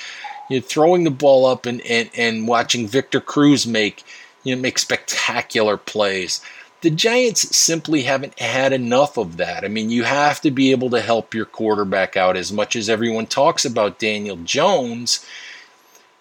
You 0.50 0.58
know, 0.58 0.66
throwing 0.66 1.04
the 1.04 1.10
ball 1.10 1.46
up 1.46 1.66
and, 1.66 1.80
and, 1.82 2.10
and 2.16 2.48
watching 2.48 2.88
Victor 2.88 3.20
Cruz 3.20 3.64
make, 3.64 4.02
you 4.42 4.56
know, 4.56 4.60
make 4.60 4.80
spectacular 4.80 5.76
plays. 5.76 6.40
The 6.80 6.90
Giants 6.90 7.56
simply 7.56 8.02
haven't 8.02 8.40
had 8.40 8.72
enough 8.72 9.16
of 9.18 9.36
that. 9.36 9.64
I 9.64 9.68
mean, 9.68 9.88
you 9.88 10.02
have 10.02 10.40
to 10.40 10.50
be 10.50 10.72
able 10.72 10.90
to 10.90 11.00
help 11.00 11.32
your 11.32 11.46
quarterback 11.46 12.16
out 12.16 12.36
as 12.36 12.52
much 12.52 12.74
as 12.74 12.90
everyone 12.90 13.26
talks 13.26 13.64
about 13.64 14.00
Daniel 14.00 14.36
Jones– 14.38 15.24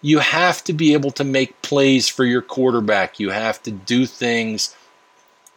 you 0.01 0.19
have 0.19 0.63
to 0.65 0.73
be 0.73 0.93
able 0.93 1.11
to 1.11 1.23
make 1.23 1.61
plays 1.61 2.09
for 2.09 2.25
your 2.25 2.41
quarterback. 2.41 3.19
You 3.19 3.29
have 3.29 3.61
to 3.63 3.71
do 3.71 4.05
things 4.05 4.75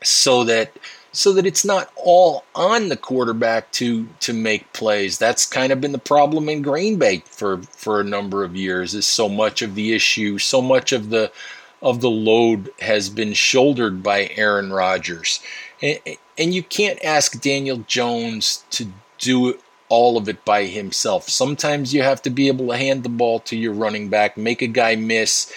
so 0.03 0.45
that 0.45 0.73
so 1.13 1.33
that 1.33 1.47
it's 1.47 1.65
not 1.65 1.93
all 1.97 2.45
on 2.55 2.89
the 2.89 2.97
quarterback 2.97 3.71
to 3.73 4.07
to 4.21 4.33
make 4.33 4.73
plays. 4.73 5.19
That's 5.19 5.47
kind 5.47 5.73
of 5.73 5.81
been 5.81 5.93
the 5.93 5.99
problem 5.99 6.49
in 6.49 6.63
Green 6.63 6.99
Bay 6.99 7.23
for 7.27 7.63
for 7.63 8.01
a 8.01 8.05
number 8.05 8.45
of 8.45 8.57
years. 8.57 8.95
Is 8.95 9.07
so 9.07 9.29
much 9.29 9.63
of 9.63 9.75
the 9.75 9.93
issue, 9.93 10.39
so 10.39 10.61
much 10.61 10.93
of 10.93 11.11
the 11.11 11.33
of 11.81 12.01
the 12.01 12.11
load 12.11 12.71
has 12.81 13.09
been 13.11 13.35
shouldered 13.35 14.03
by 14.03 14.31
Aaron 14.37 14.73
Rodgers. 14.73 15.41
And, 15.83 15.99
and 16.39 16.55
you 16.55 16.63
can't 16.63 17.03
ask 17.05 17.41
Daniel 17.41 17.85
Jones 17.87 18.65
to 18.71 18.87
do 19.19 19.59
all 19.95 20.17
of 20.17 20.29
it 20.29 20.45
by 20.45 20.65
himself. 20.65 21.29
Sometimes 21.29 21.95
you 21.95 22.03
have 22.03 22.21
to 22.23 22.31
be 22.31 22.49
able 22.49 22.69
to 22.69 22.77
hand 22.77 23.05
the 23.05 23.09
ball 23.09 23.39
to 23.41 23.57
your 23.57 23.73
running 23.73 24.09
back, 24.09 24.37
make 24.37 24.61
a 24.61 24.67
guy 24.67 24.97
miss, 24.97 25.53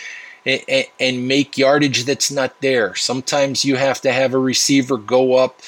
and, 0.45 0.85
and 0.99 1.27
make 1.27 1.57
yardage 1.57 2.05
that's 2.05 2.31
not 2.31 2.61
there. 2.61 2.95
Sometimes 2.95 3.65
you 3.65 3.75
have 3.75 3.99
to 4.01 4.11
have 4.11 4.33
a 4.33 4.39
receiver 4.39 4.97
go 4.97 5.35
up 5.35 5.59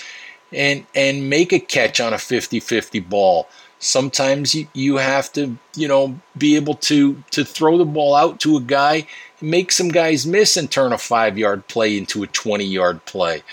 and 0.52 0.86
and 0.96 1.30
make 1.30 1.52
a 1.52 1.60
catch 1.60 2.00
on 2.00 2.14
a 2.14 2.18
50-50 2.18 3.08
ball. 3.08 3.48
Sometimes 3.80 4.56
you, 4.56 4.68
you 4.74 4.98
have 4.98 5.32
to, 5.34 5.58
you 5.76 5.88
know, 5.88 6.20
be 6.38 6.56
able 6.56 6.76
to 6.76 7.24
to 7.32 7.44
throw 7.44 7.78
the 7.78 7.86
ball 7.86 8.16
out 8.16 8.40
to 8.42 8.58
a 8.58 8.62
guy, 8.62 9.08
make 9.42 9.72
some 9.72 9.90
guys 9.90 10.26
miss 10.26 10.58
and 10.58 10.70
turn 10.70 10.94
a 10.94 10.98
5-yard 10.98 11.68
play 11.68 11.98
into 11.98 12.24
a 12.24 12.28
20-yard 12.28 13.06
play. 13.06 13.44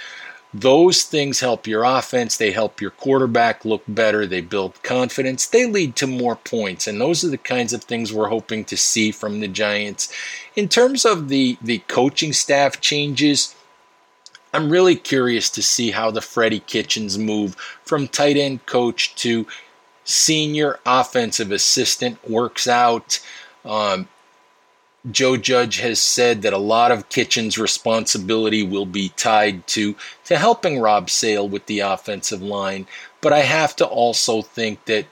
Those 0.60 1.02
things 1.02 1.40
help 1.40 1.66
your 1.66 1.84
offense. 1.84 2.38
They 2.38 2.50
help 2.50 2.80
your 2.80 2.92
quarterback 2.92 3.64
look 3.66 3.82
better. 3.86 4.26
They 4.26 4.40
build 4.40 4.82
confidence. 4.82 5.44
They 5.44 5.66
lead 5.66 5.96
to 5.96 6.06
more 6.06 6.36
points. 6.36 6.86
And 6.86 6.98
those 6.98 7.22
are 7.22 7.28
the 7.28 7.36
kinds 7.36 7.74
of 7.74 7.84
things 7.84 8.12
we're 8.12 8.28
hoping 8.28 8.64
to 8.66 8.76
see 8.76 9.10
from 9.12 9.40
the 9.40 9.48
Giants. 9.48 10.10
In 10.54 10.68
terms 10.68 11.04
of 11.04 11.28
the, 11.28 11.58
the 11.60 11.80
coaching 11.88 12.32
staff 12.32 12.80
changes, 12.80 13.54
I'm 14.54 14.70
really 14.70 14.96
curious 14.96 15.50
to 15.50 15.62
see 15.62 15.90
how 15.90 16.10
the 16.10 16.22
Freddie 16.22 16.60
Kitchens 16.60 17.18
move 17.18 17.54
from 17.84 18.08
tight 18.08 18.38
end 18.38 18.64
coach 18.64 19.14
to 19.16 19.46
senior 20.04 20.78
offensive 20.86 21.52
assistant 21.52 22.26
works 22.26 22.66
out. 22.66 23.20
Um, 23.62 24.08
Joe 25.10 25.36
Judge 25.36 25.78
has 25.78 26.00
said 26.00 26.42
that 26.42 26.52
a 26.52 26.58
lot 26.58 26.90
of 26.90 27.08
Kitchen's 27.08 27.58
responsibility 27.58 28.62
will 28.62 28.86
be 28.86 29.10
tied 29.10 29.66
to 29.68 29.94
to 30.24 30.36
helping 30.36 30.80
Rob 30.80 31.10
Sale 31.10 31.48
with 31.48 31.66
the 31.66 31.80
offensive 31.80 32.42
line, 32.42 32.86
but 33.20 33.32
I 33.32 33.40
have 33.40 33.76
to 33.76 33.86
also 33.86 34.42
think 34.42 34.84
that 34.86 35.06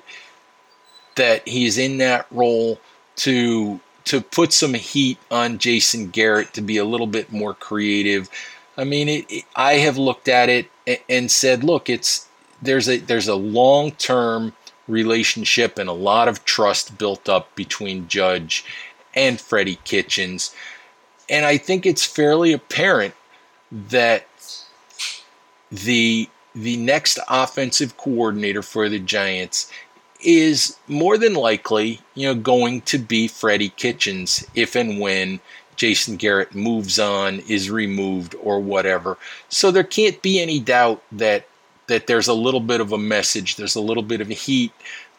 that 1.16 1.46
he's 1.46 1.78
in 1.78 1.98
that 1.98 2.26
role 2.30 2.80
to 3.16 3.80
to 4.06 4.20
put 4.20 4.52
some 4.52 4.74
heat 4.74 5.18
on 5.30 5.58
Jason 5.58 6.10
Garrett 6.10 6.52
to 6.54 6.60
be 6.60 6.76
a 6.76 6.84
little 6.84 7.06
bit 7.06 7.32
more 7.32 7.54
creative. 7.54 8.28
I 8.76 8.84
mean, 8.84 9.08
it, 9.08 9.24
it, 9.30 9.44
I 9.56 9.74
have 9.74 9.96
looked 9.96 10.28
at 10.28 10.48
it 10.48 10.68
and 11.08 11.30
said, 11.30 11.64
look, 11.64 11.88
it's 11.88 12.28
there's 12.60 12.88
a 12.88 12.98
there's 12.98 13.28
a 13.28 13.34
long 13.34 13.92
term 13.92 14.52
relationship 14.88 15.78
and 15.78 15.88
a 15.88 15.94
lot 15.94 16.28
of 16.28 16.44
trust 16.44 16.98
built 16.98 17.28
up 17.28 17.54
between 17.54 18.08
Judge 18.08 18.64
and 19.14 19.40
Freddie 19.40 19.78
Kitchens. 19.84 20.54
And 21.28 21.46
I 21.46 21.56
think 21.56 21.86
it's 21.86 22.04
fairly 22.04 22.52
apparent 22.52 23.14
that 23.70 24.26
the 25.70 26.28
the 26.54 26.76
next 26.76 27.18
offensive 27.28 27.96
coordinator 27.96 28.62
for 28.62 28.88
the 28.88 29.00
Giants 29.00 29.70
is 30.20 30.76
more 30.86 31.18
than 31.18 31.34
likely, 31.34 32.00
you 32.14 32.28
know, 32.28 32.34
going 32.34 32.80
to 32.82 32.98
be 32.98 33.26
Freddie 33.26 33.70
Kitchens 33.70 34.46
if 34.54 34.76
and 34.76 35.00
when 35.00 35.40
Jason 35.76 36.16
Garrett 36.16 36.54
moves 36.54 36.98
on, 36.98 37.40
is 37.40 37.70
removed, 37.70 38.36
or 38.40 38.60
whatever. 38.60 39.18
So 39.48 39.70
there 39.70 39.84
can't 39.84 40.20
be 40.22 40.40
any 40.40 40.60
doubt 40.60 41.02
that 41.12 41.48
that 41.86 42.06
there's 42.06 42.28
a 42.28 42.34
little 42.34 42.60
bit 42.60 42.80
of 42.80 42.92
a 42.92 42.98
message, 42.98 43.56
there's 43.56 43.74
a 43.74 43.80
little 43.80 44.02
bit 44.02 44.20
of 44.20 44.28
heat 44.28 44.72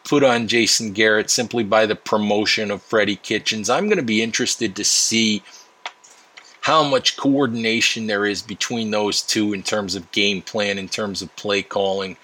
put 0.06 0.22
on 0.22 0.46
Jason 0.46 0.92
Garrett 0.92 1.30
simply 1.30 1.64
by 1.64 1.84
the 1.84 1.96
promotion 1.96 2.70
of 2.70 2.80
Freddie 2.80 3.16
Kitchens. 3.16 3.68
I'm 3.68 3.86
going 3.86 3.98
to 3.98 4.04
be 4.04 4.22
interested 4.22 4.76
to 4.76 4.84
see 4.84 5.42
how 6.60 6.84
much 6.84 7.16
coordination 7.16 8.06
there 8.06 8.24
is 8.24 8.40
between 8.40 8.92
those 8.92 9.20
two 9.20 9.52
in 9.52 9.62
terms 9.62 9.94
of 9.94 10.10
game 10.12 10.42
plan, 10.42 10.78
in 10.78 10.88
terms 10.88 11.22
of 11.22 11.34
play 11.36 11.62
calling, 11.62 12.16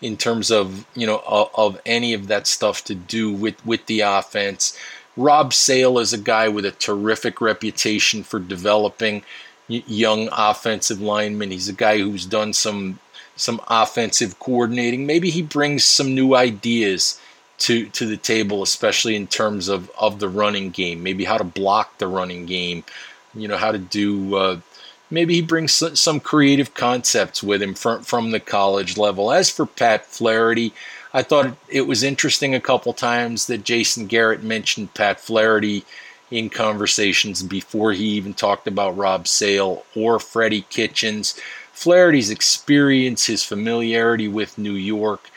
in 0.00 0.16
terms 0.16 0.50
of 0.50 0.86
you 0.94 1.06
know 1.06 1.22
of, 1.26 1.50
of 1.54 1.80
any 1.84 2.14
of 2.14 2.28
that 2.28 2.46
stuff 2.46 2.84
to 2.84 2.94
do 2.94 3.32
with 3.32 3.64
with 3.66 3.84
the 3.86 4.00
offense. 4.00 4.78
Rob 5.16 5.52
Sale 5.52 5.98
is 5.98 6.12
a 6.12 6.18
guy 6.18 6.48
with 6.48 6.64
a 6.64 6.70
terrific 6.70 7.40
reputation 7.40 8.22
for 8.22 8.38
developing 8.38 9.22
young 9.68 10.28
offensive 10.30 11.00
linemen. 11.00 11.50
He's 11.50 11.68
a 11.68 11.72
guy 11.72 11.98
who's 11.98 12.26
done 12.26 12.52
some 12.52 13.00
some 13.36 13.60
offensive 13.68 14.38
coordinating. 14.38 15.06
Maybe 15.06 15.30
he 15.30 15.42
brings 15.42 15.84
some 15.84 16.14
new 16.14 16.34
ideas 16.34 17.20
to 17.58 17.86
to 17.90 18.06
the 18.06 18.16
table, 18.16 18.62
especially 18.62 19.16
in 19.16 19.26
terms 19.26 19.68
of 19.68 19.90
of 19.98 20.18
the 20.18 20.28
running 20.28 20.70
game. 20.70 21.02
Maybe 21.02 21.24
how 21.24 21.38
to 21.38 21.44
block 21.44 21.98
the 21.98 22.08
running 22.08 22.46
game. 22.46 22.84
You 23.34 23.48
know 23.48 23.56
how 23.56 23.72
to 23.72 23.78
do. 23.78 24.36
Uh, 24.36 24.60
maybe 25.10 25.34
he 25.34 25.42
brings 25.42 25.72
some 25.72 26.20
creative 26.20 26.74
concepts 26.74 27.42
with 27.42 27.62
him 27.62 27.74
from 27.74 28.02
from 28.02 28.30
the 28.30 28.40
college 28.40 28.96
level. 28.96 29.32
As 29.32 29.50
for 29.50 29.66
Pat 29.66 30.06
Flaherty, 30.06 30.72
I 31.14 31.22
thought 31.22 31.56
it 31.68 31.86
was 31.86 32.02
interesting 32.02 32.54
a 32.54 32.60
couple 32.60 32.92
times 32.92 33.46
that 33.46 33.64
Jason 33.64 34.06
Garrett 34.06 34.42
mentioned 34.42 34.94
Pat 34.94 35.20
Flaherty 35.20 35.84
in 36.30 36.50
conversations 36.50 37.42
before 37.42 37.92
he 37.92 38.04
even 38.04 38.34
talked 38.34 38.66
about 38.66 38.96
Rob 38.96 39.28
Sale 39.28 39.84
or 39.94 40.18
Freddie 40.18 40.66
Kitchens. 40.68 41.38
Flaherty's 41.76 42.30
experience, 42.30 43.26
his 43.26 43.44
familiarity 43.44 44.28
with 44.28 44.56
New 44.56 44.72
York, 44.72 45.28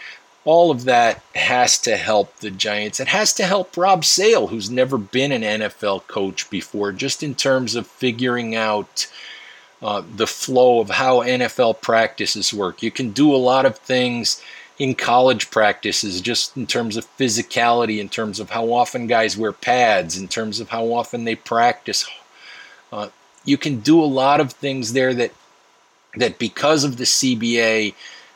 all 0.46 0.72
of 0.72 0.86
that 0.86 1.22
has 1.36 1.78
to 1.80 1.98
help 1.98 2.38
the 2.38 2.50
Giants. 2.50 3.02
It 3.02 3.10
has 3.10 3.34
to 3.34 3.46
help 3.46 3.76
Rob 3.76 4.06
Sale, 4.06 4.48
who's 4.48 4.70
never 4.70 4.98
been 4.98 5.34
an 5.34 5.42
NFL 5.42 6.08
coach 6.08 6.50
before, 6.50 6.94
just 6.94 7.24
in 7.24 7.36
terms 7.36 7.76
of 7.76 7.86
figuring 7.86 8.56
out 8.56 9.06
uh, 9.82 10.02
the 10.16 10.26
flow 10.26 10.80
of 10.80 10.92
how 10.92 11.20
NFL 11.20 11.82
practices 11.82 12.54
work. 12.54 12.82
You 12.82 12.90
can 12.90 13.12
do 13.12 13.36
a 13.36 13.38
lot 13.38 13.66
of 13.66 13.78
things 13.78 14.42
in 14.80 14.96
college 14.96 15.52
practices, 15.52 16.22
just 16.22 16.56
in 16.56 16.66
terms 16.66 16.96
of 16.96 17.06
physicality, 17.18 18.00
in 18.00 18.08
terms 18.08 18.40
of 18.40 18.50
how 18.50 18.72
often 18.72 19.08
guys 19.08 19.38
wear 19.38 19.52
pads, 19.52 20.18
in 20.18 20.30
terms 20.30 20.62
of 20.62 20.70
how 20.70 20.86
often 20.86 21.26
they 21.26 21.36
practice. 21.36 22.10
Uh, 22.94 23.10
you 23.44 23.58
can 23.58 23.82
do 23.82 24.02
a 24.02 24.06
lot 24.06 24.40
of 24.40 24.54
things 24.54 24.94
there 24.94 25.14
that 25.14 25.34
that 26.16 26.40
because 26.40 26.84
of 26.84 26.98
the 26.98 27.04
CBA 27.04 27.94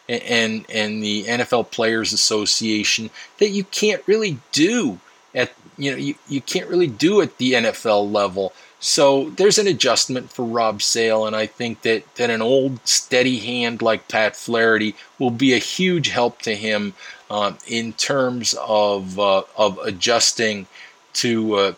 and 0.10 0.66
and 0.70 1.04
the 1.04 1.24
NFL 1.26 1.72
Players 1.72 2.14
Association 2.14 3.10
that 3.40 3.50
you 3.50 3.64
can't 3.66 4.04
really 4.08 4.40
do 4.52 5.00
at 5.34 5.52
you 5.78 5.92
know 5.92 5.98
you, 5.98 6.16
you 6.28 6.42
can't 6.42 6.70
really 6.70 6.88
do 6.88 7.22
at 7.22 7.38
the 7.38 7.54
NFL 7.54 8.12
level. 8.12 8.54
So 8.80 9.30
there's 9.30 9.58
an 9.58 9.68
adjustment 9.68 10.30
for 10.30 10.44
Rob 10.44 10.82
Sale, 10.82 11.26
and 11.26 11.38
I 11.38 11.48
think 11.48 11.84
that, 11.84 12.04
that 12.16 12.30
an 12.30 12.42
old 12.42 12.86
steady 12.86 13.40
hand 13.40 13.82
like 13.82 14.10
Pat 14.10 14.36
Flaherty 14.36 14.94
will 15.20 15.32
be 15.32 15.54
a 15.54 15.58
huge 15.58 16.10
help 16.10 16.42
to 16.42 16.54
him 16.54 16.94
uh, 17.30 17.54
in 17.66 17.94
terms 17.94 18.54
of 18.60 19.18
uh, 19.18 19.44
of 19.56 19.78
adjusting 19.80 20.68
to 21.14 21.56
uh, 21.56 21.74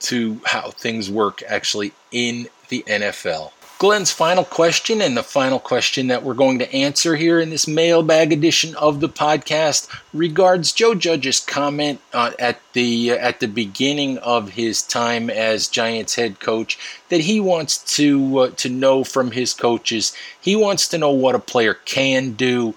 to 0.00 0.40
how 0.46 0.70
things 0.70 1.08
work 1.08 1.42
actually 1.46 1.92
in 2.10 2.48
the 2.70 2.82
NFL. 2.88 3.52
Glenn's 3.78 4.10
final 4.10 4.44
question, 4.44 5.00
and 5.00 5.16
the 5.16 5.22
final 5.22 5.60
question 5.60 6.08
that 6.08 6.24
we're 6.24 6.34
going 6.34 6.58
to 6.58 6.74
answer 6.74 7.14
here 7.14 7.38
in 7.38 7.50
this 7.50 7.68
mailbag 7.68 8.32
edition 8.32 8.74
of 8.74 8.98
the 8.98 9.08
podcast, 9.08 9.88
regards 10.12 10.72
Joe 10.72 10.96
Judge's 10.96 11.38
comment 11.38 12.00
uh, 12.12 12.32
at 12.40 12.60
the 12.72 13.12
uh, 13.12 13.16
at 13.16 13.38
the 13.38 13.46
beginning 13.46 14.18
of 14.18 14.50
his 14.50 14.82
time 14.82 15.30
as 15.30 15.68
Giants 15.68 16.16
head 16.16 16.40
coach 16.40 16.76
that 17.08 17.20
he 17.20 17.38
wants 17.38 17.78
to 17.96 18.38
uh, 18.38 18.50
to 18.56 18.68
know 18.68 19.04
from 19.04 19.30
his 19.30 19.54
coaches. 19.54 20.12
He 20.40 20.56
wants 20.56 20.88
to 20.88 20.98
know 20.98 21.12
what 21.12 21.36
a 21.36 21.40
player 21.40 21.74
can 21.74 22.32
do, 22.32 22.74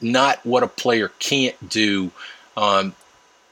not 0.00 0.44
what 0.44 0.64
a 0.64 0.68
player 0.68 1.12
can't 1.20 1.68
do. 1.68 2.10
Um, 2.56 2.96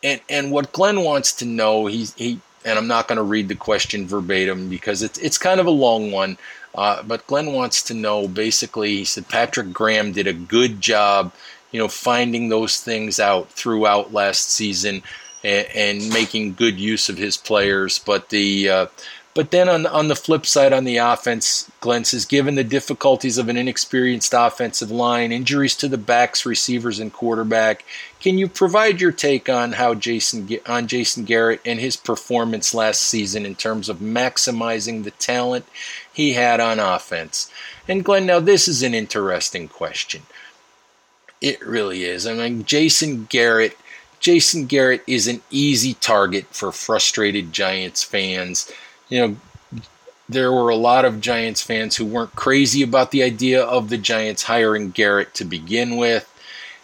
and 0.03 0.21
and 0.29 0.51
what 0.51 0.73
Glenn 0.73 1.03
wants 1.05 1.33
to 1.35 1.45
know, 1.45 1.87
he's 1.87 2.13
he 2.15 2.41
and 2.65 2.79
I'm 2.79 2.89
not 2.89 3.09
going 3.09 3.17
to 3.17 3.23
read 3.23 3.49
the 3.49 3.55
question 3.55 4.07
verbatim 4.07 4.69
because 4.69 5.03
it's 5.03 5.19
it's 5.19 5.39
kind 5.39 5.61
of 5.61 5.67
a 5.67 5.71
long 5.71 6.11
one. 6.11 6.39
Uh, 6.75 7.03
but 7.03 7.27
Glenn 7.27 7.53
wants 7.53 7.83
to 7.85 7.95
know 7.95 8.29
basically, 8.29 8.97
he 8.97 9.05
said 9.05 9.29
Patrick 9.29 9.73
Graham 9.73 10.13
did 10.13 10.27
a 10.27 10.33
good 10.33 10.81
job, 10.81 11.33
you 11.71 11.79
know, 11.79 11.89
finding 11.89 12.49
those 12.49 12.81
things 12.81 13.21
out 13.21 13.51
throughout 13.51 14.13
last 14.13 14.51
season 14.51 15.03
and, 15.45 15.67
and 15.75 16.09
making 16.13 16.55
good 16.55 16.79
use 16.79 17.09
of 17.09 17.19
his 17.19 17.37
players. 17.37 17.99
But 17.99 18.31
the 18.31 18.69
uh, 18.69 18.87
but 19.35 19.51
then 19.51 19.69
on 19.69 19.87
on 19.87 20.09
the 20.09 20.17
flip 20.17 20.45
side, 20.45 20.75
on 20.75 20.85
the 20.85 20.99
offense, 20.99 21.71
Glenn 21.81 22.05
says, 22.05 22.27
given 22.27 22.55
the 22.55 22.65
difficulties 22.65 23.39
of 23.39 23.49
an 23.49 23.57
inexperienced 23.57 24.35
offensive 24.37 24.91
line, 24.91 25.33
injuries 25.33 25.75
to 25.77 25.89
the 25.89 25.97
backs, 25.97 26.45
receivers, 26.45 26.99
and 26.99 27.13
quarterback, 27.13 27.85
can 28.21 28.37
you 28.37 28.47
provide 28.47 29.01
your 29.01 29.13
take 29.13 29.49
on 29.49 29.73
how 29.73 29.95
Jason 29.95 30.49
on 30.67 30.87
Jason 30.87 31.25
Garrett 31.25 31.63
and 31.65 31.81
his 31.81 31.97
performance 31.97 32.75
last 32.75 33.01
season 33.01 33.47
in 33.47 33.55
terms 33.55 33.89
of 33.89 33.99
maximizing 33.99 35.05
the 35.05 35.13
talent 35.13 35.65
he 36.13 36.35
had 36.35 36.61
on 36.61 36.79
offense? 36.79 37.51
And 37.89 38.05
Glenn, 38.05 38.27
now 38.27 38.39
this 38.39 38.69
is 38.69 38.83
an 38.83 38.93
interesting 38.93 39.67
question. 39.67 40.23
It 41.41 41.65
really 41.67 42.05
is. 42.05 42.27
I 42.27 42.35
mean, 42.35 42.65
Jason 42.65 43.27
Garrett. 43.31 43.79
Jason 44.21 44.67
Garrett 44.67 45.03
is 45.09 45.27
an 45.27 45.43
easy 45.51 45.95
target 45.95 46.47
for 46.53 46.71
frustrated 46.71 47.53
Giants 47.53 48.05
fans 48.05 48.71
you 49.13 49.21
know, 49.21 49.37
there 50.27 50.51
were 50.51 50.71
a 50.71 50.75
lot 50.75 51.05
of 51.05 51.21
Giants 51.21 51.61
fans 51.61 51.95
who 51.95 52.07
weren't 52.07 52.35
crazy 52.35 52.83
about 52.83 53.11
the 53.11 53.23
idea 53.23 53.63
of 53.63 53.91
the 53.91 53.99
Giants 53.99 54.45
hiring 54.45 54.91
Garrett 54.91 55.35
to 55.35 55.45
begin 55.45 55.99
with. 55.99 56.27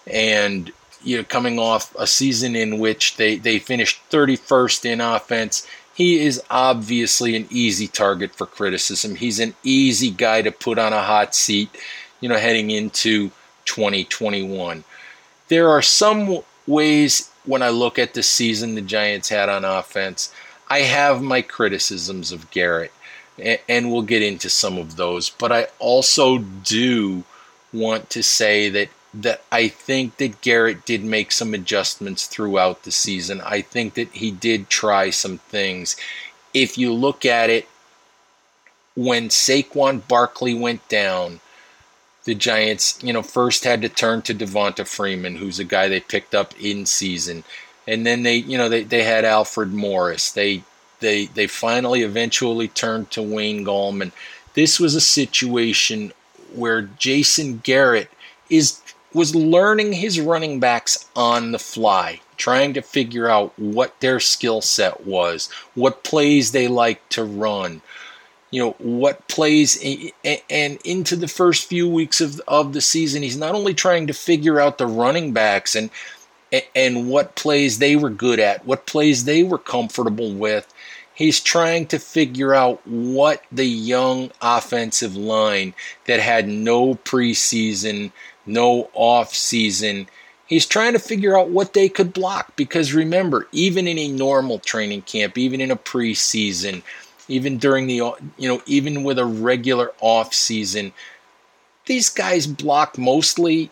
And, 0.07 0.71
you 1.03 1.17
know, 1.17 1.25
coming 1.25 1.59
off 1.59 1.95
a 1.99 2.07
season 2.07 2.55
in 2.55 2.79
which 2.79 3.17
they, 3.17 3.37
they 3.37 3.59
finished 3.59 4.03
31st 4.11 4.85
in 4.85 5.01
offense, 5.01 5.67
he 5.95 6.21
is 6.21 6.43
obviously 6.51 7.35
an 7.35 7.47
easy 7.49 7.89
target 7.89 8.35
for 8.35 8.45
criticism. 8.45 9.15
He's 9.15 9.41
an 9.41 9.55
easy 9.63 10.11
guy 10.11 10.43
to 10.43 10.53
put 10.53 10.79
on 10.79 10.93
a 10.93 11.03
hot 11.03 11.35
seat, 11.35 11.71
you 12.21 12.29
know, 12.29 12.37
heading 12.37 12.71
into 12.71 13.31
2021. 13.65 14.85
There 15.49 15.71
are 15.71 15.81
some 15.81 16.41
ways 16.67 17.31
when 17.47 17.63
I 17.63 17.71
look 17.71 17.99
at 17.99 18.13
the 18.13 18.23
season 18.23 18.75
the 18.75 18.83
Giants 18.83 19.31
had 19.31 19.49
on 19.49 19.65
offense 19.65 20.31
I 20.69 20.81
have 20.81 21.23
my 21.23 21.43
criticisms 21.43 22.31
of 22.33 22.51
Garrett, 22.51 22.93
and 23.69 23.91
we'll 23.91 24.03
get 24.03 24.23
into 24.23 24.51
some 24.51 24.79
of 24.79 24.97
those. 24.97 25.31
But 25.31 25.53
I 25.53 25.69
also 25.79 26.39
do 26.39 27.25
want 27.73 28.11
to 28.11 28.23
say 28.23 28.69
that 28.71 28.89
that 29.15 29.43
I 29.51 29.69
think 29.69 30.19
that 30.19 30.43
Garrett 30.43 30.85
did 30.85 31.03
make 31.03 31.33
some 31.33 31.55
adjustments 31.55 32.27
throughout 32.27 32.83
the 32.83 32.91
season. 32.91 33.41
I 33.41 33.63
think 33.63 33.95
that 33.95 34.11
he 34.11 34.31
did 34.31 34.69
try 34.69 35.09
some 35.11 35.39
things. 35.39 35.97
If 36.53 36.77
you 36.77 36.93
look 36.93 37.25
at 37.25 37.49
it, 37.49 37.67
when 38.95 39.29
Saquon 39.29 40.07
Barkley 40.07 40.53
went 40.53 40.87
down, 40.89 41.41
the 42.25 42.35
Giants, 42.35 42.99
you 43.03 43.15
know, 43.15 43.23
first 43.23 43.65
had 43.65 43.81
to 43.81 43.89
turn 43.89 44.21
to 44.23 44.35
Devonta 44.35 44.87
Freeman, 44.87 45.37
who's 45.37 45.59
a 45.59 45.65
guy 45.65 45.89
they 45.89 46.01
picked 46.01 46.35
up 46.35 46.53
in 46.61 46.85
season 46.85 47.45
and 47.89 48.07
then 48.07 48.23
they 48.23 48.37
you 48.37 48.59
know 48.59 48.69
they, 48.69 48.85
they 48.85 49.03
had 49.03 49.25
Alfred 49.25 49.73
Morris. 49.73 50.31
They 50.31 50.63
they 51.01 51.27
they 51.27 51.47
finally 51.47 52.03
eventually 52.03 52.69
turned 52.69 53.11
to 53.13 53.23
Wayne 53.23 53.65
Gallman. 53.65 54.13
This 54.55 54.79
was 54.79 54.95
a 54.95 55.01
situation 55.01 56.13
where 56.55 56.83
Jason 56.83 57.59
Garrett 57.65 58.11
is 58.51 58.81
was 59.15 59.35
learning 59.35 59.95
his 59.95 60.21
running 60.21 60.61
backs 60.61 61.09
on 61.17 61.53
the 61.53 61.59
fly, 61.59 62.21
trying 62.37 62.75
to 62.75 62.83
figure 62.83 63.29
out 63.29 63.59
what 63.59 63.99
their 64.01 64.21
skill 64.21 64.61
set 64.61 65.07
was, 65.07 65.51
what 65.75 66.05
plays 66.05 66.53
they 66.53 66.69
like 66.69 67.09
to 67.09 67.25
run, 67.25 67.81
you 68.51 68.63
know, 68.63 68.73
what 68.79 69.27
plays 69.29 69.83
and 70.51 70.79
into 70.85 71.17
the 71.17 71.29
first 71.29 71.67
few 71.67 71.89
weeks 71.89 72.21
of 72.21 72.39
of 72.47 72.75
the 72.75 72.83
season, 72.83 73.23
he's 73.23 73.39
not 73.39 73.55
only 73.55 73.73
trying 73.73 74.07
to 74.07 74.13
figure 74.13 74.61
out 74.61 74.77
the 74.77 74.87
running 74.87 75.33
backs 75.33 75.75
and 75.75 75.89
and 76.75 77.09
what 77.09 77.35
plays 77.35 77.79
they 77.79 77.97
were 77.97 78.11
good 78.11 78.41
at, 78.41 78.65
what 78.65 78.87
plays 78.87 79.25
they 79.25 79.43
were 79.43 79.59
comfortable 79.59 80.33
with. 80.33 80.73
He's 81.15 81.41
trying 81.41 81.87
to 81.89 81.99
figure 81.99 82.55
out 82.55 82.87
what 82.87 83.43
the 83.51 83.67
young 83.67 84.31
offensive 84.41 85.17
line 85.17 85.75
that 86.07 86.21
had 86.21 86.49
no 86.49 86.95
preseason, 86.95 88.13
no 88.47 88.89
off 88.95 89.35
season, 89.35 90.07
he's 90.49 90.67
trying 90.67 90.95
to 90.95 90.99
figure 90.99 91.39
out 91.39 91.51
what 91.51 91.75
they 91.75 91.89
could 91.89 92.13
block 92.13 92.57
because 92.57 92.93
remember, 92.93 93.47
even 93.53 93.87
in 93.87 93.99
a 93.99 94.09
normal 94.09 94.59
training 94.59 95.03
camp, 95.03 95.39
even 95.39 95.61
in 95.61 95.71
a 95.71 95.77
preseason, 95.77 96.83
even 97.29 97.59
during 97.59 97.87
the 97.87 97.95
you 97.95 98.49
know, 98.49 98.61
even 98.67 99.05
with 99.05 99.19
a 99.19 99.25
regular 99.25 99.93
off 100.01 100.35
season, 100.35 100.93
these 101.87 102.09
guys 102.09 102.47
block 102.47 102.99
mostly 102.99 103.71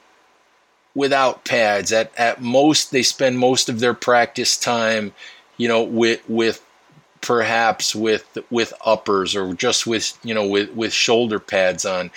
without 0.96 1.44
pads. 1.44 1.92
At 1.92 2.10
at 2.18 2.42
most, 2.42 2.90
they 2.90 3.02
spend 3.04 3.38
most 3.38 3.68
of 3.68 3.78
their 3.78 3.94
practice 3.94 4.56
time, 4.56 5.12
you 5.58 5.68
know, 5.68 5.82
with 5.84 6.28
with 6.28 6.60
perhaps 7.20 7.94
with 7.94 8.38
with 8.50 8.72
uppers 8.84 9.36
or 9.36 9.54
just 9.54 9.86
with 9.86 10.18
you 10.24 10.34
know 10.34 10.46
with 10.46 10.74
with 10.74 10.92
shoulder 10.92 11.38
pads 11.38 11.84
on. 11.84 12.10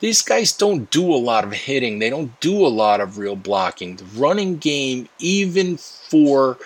These 0.00 0.22
guys 0.22 0.50
don't 0.50 0.90
do 0.90 1.14
a 1.14 1.14
lot 1.14 1.44
of 1.44 1.52
hitting. 1.52 2.00
They 2.00 2.10
don't 2.10 2.40
do 2.40 2.66
a 2.66 2.68
lot 2.68 3.00
of 3.00 3.18
real 3.18 3.36
blocking. 3.36 3.94
The 3.94 4.04
running 4.16 4.56
game, 4.56 5.08
even 5.20 5.76
for 5.76 6.58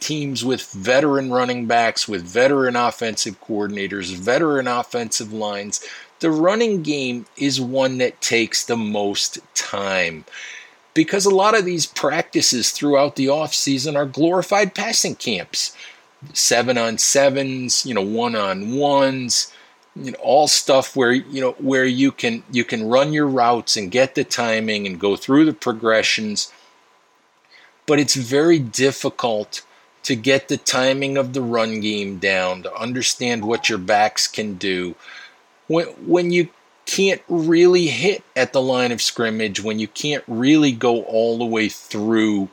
teams 0.00 0.44
with 0.44 0.72
veteran 0.72 1.30
running 1.30 1.66
backs, 1.66 2.08
with 2.08 2.22
veteran 2.22 2.74
offensive 2.74 3.40
coordinators, 3.42 4.12
veteran 4.12 4.66
offensive 4.66 5.32
lines, 5.32 5.86
the 6.18 6.32
running 6.32 6.82
game 6.82 7.26
is 7.36 7.60
one 7.60 7.98
that 7.98 8.20
takes 8.20 8.64
the 8.64 8.76
most 8.76 9.38
time 9.54 10.24
because 10.94 11.24
a 11.24 11.34
lot 11.34 11.56
of 11.58 11.64
these 11.64 11.86
practices 11.86 12.70
throughout 12.70 13.16
the 13.16 13.28
off 13.28 13.54
season 13.54 13.96
are 13.96 14.06
glorified 14.06 14.74
passing 14.74 15.14
camps 15.14 15.76
seven 16.32 16.76
on 16.76 16.98
sevens 16.98 17.86
you 17.86 17.94
know 17.94 18.02
one 18.02 18.36
on 18.36 18.76
ones 18.76 19.52
you 19.96 20.10
know 20.10 20.18
all 20.20 20.46
stuff 20.46 20.94
where 20.94 21.12
you 21.12 21.40
know 21.40 21.52
where 21.52 21.86
you 21.86 22.12
can 22.12 22.42
you 22.50 22.64
can 22.64 22.86
run 22.86 23.12
your 23.12 23.26
routes 23.26 23.76
and 23.76 23.90
get 23.90 24.14
the 24.14 24.24
timing 24.24 24.86
and 24.86 25.00
go 25.00 25.16
through 25.16 25.44
the 25.44 25.52
progressions 25.52 26.52
but 27.86 27.98
it's 27.98 28.14
very 28.14 28.58
difficult 28.58 29.62
to 30.02 30.16
get 30.16 30.48
the 30.48 30.56
timing 30.56 31.16
of 31.16 31.32
the 31.32 31.42
run 31.42 31.80
game 31.80 32.18
down, 32.18 32.62
to 32.62 32.74
understand 32.74 33.44
what 33.44 33.68
your 33.68 33.78
backs 33.78 34.26
can 34.26 34.54
do. 34.54 34.94
When, 35.66 35.86
when 36.06 36.30
you 36.30 36.48
can't 36.96 37.22
really 37.28 37.86
hit 37.86 38.24
at 38.34 38.52
the 38.52 38.60
line 38.60 38.90
of 38.90 39.00
scrimmage, 39.00 39.62
when 39.62 39.78
you 39.78 39.86
can't 39.86 40.24
really 40.26 40.72
go 40.72 41.02
all 41.04 41.38
the 41.38 41.44
way 41.56 41.68
through 41.68 42.48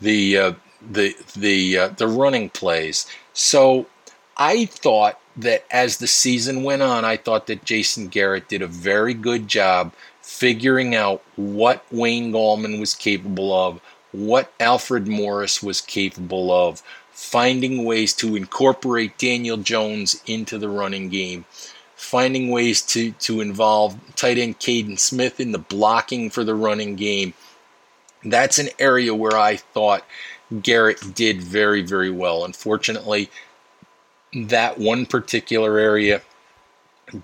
the 0.00 0.36
uh, 0.36 0.52
the 0.90 1.14
the 1.36 1.78
uh, 1.78 1.88
the 1.96 2.08
running 2.08 2.50
plays. 2.50 3.06
So 3.32 3.86
I 4.36 4.66
thought 4.66 5.20
that 5.36 5.64
as 5.70 5.98
the 5.98 6.06
season 6.08 6.64
went 6.64 6.82
on, 6.82 7.04
I 7.04 7.16
thought 7.16 7.46
that 7.46 7.64
Jason 7.64 8.08
Garrett 8.08 8.48
did 8.48 8.62
a 8.62 8.66
very 8.66 9.14
good 9.14 9.46
job 9.46 9.92
figuring 10.20 10.94
out 10.94 11.22
what 11.36 11.84
Wayne 11.92 12.32
Gallman 12.32 12.80
was 12.80 12.94
capable 12.94 13.52
of, 13.54 13.80
what 14.10 14.52
Alfred 14.58 15.06
Morris 15.06 15.62
was 15.62 15.80
capable 15.80 16.50
of, 16.50 16.82
finding 17.12 17.84
ways 17.84 18.12
to 18.14 18.34
incorporate 18.34 19.18
Daniel 19.18 19.56
Jones 19.56 20.20
into 20.26 20.58
the 20.58 20.68
running 20.68 21.08
game, 21.08 21.44
finding 22.06 22.50
ways 22.50 22.82
to, 22.82 23.10
to 23.12 23.40
involve 23.40 23.98
tight 24.14 24.38
end 24.38 24.60
Kaden 24.60 24.96
Smith 24.96 25.40
in 25.40 25.50
the 25.50 25.58
blocking 25.58 26.30
for 26.30 26.44
the 26.44 26.54
running 26.54 26.94
game. 26.94 27.34
That's 28.24 28.58
an 28.58 28.68
area 28.78 29.12
where 29.12 29.36
I 29.36 29.56
thought 29.56 30.04
Garrett 30.62 31.14
did 31.14 31.42
very, 31.42 31.82
very 31.82 32.10
well. 32.10 32.44
Unfortunately, 32.44 33.28
that 34.32 34.78
one 34.78 35.06
particular 35.06 35.78
area 35.78 36.22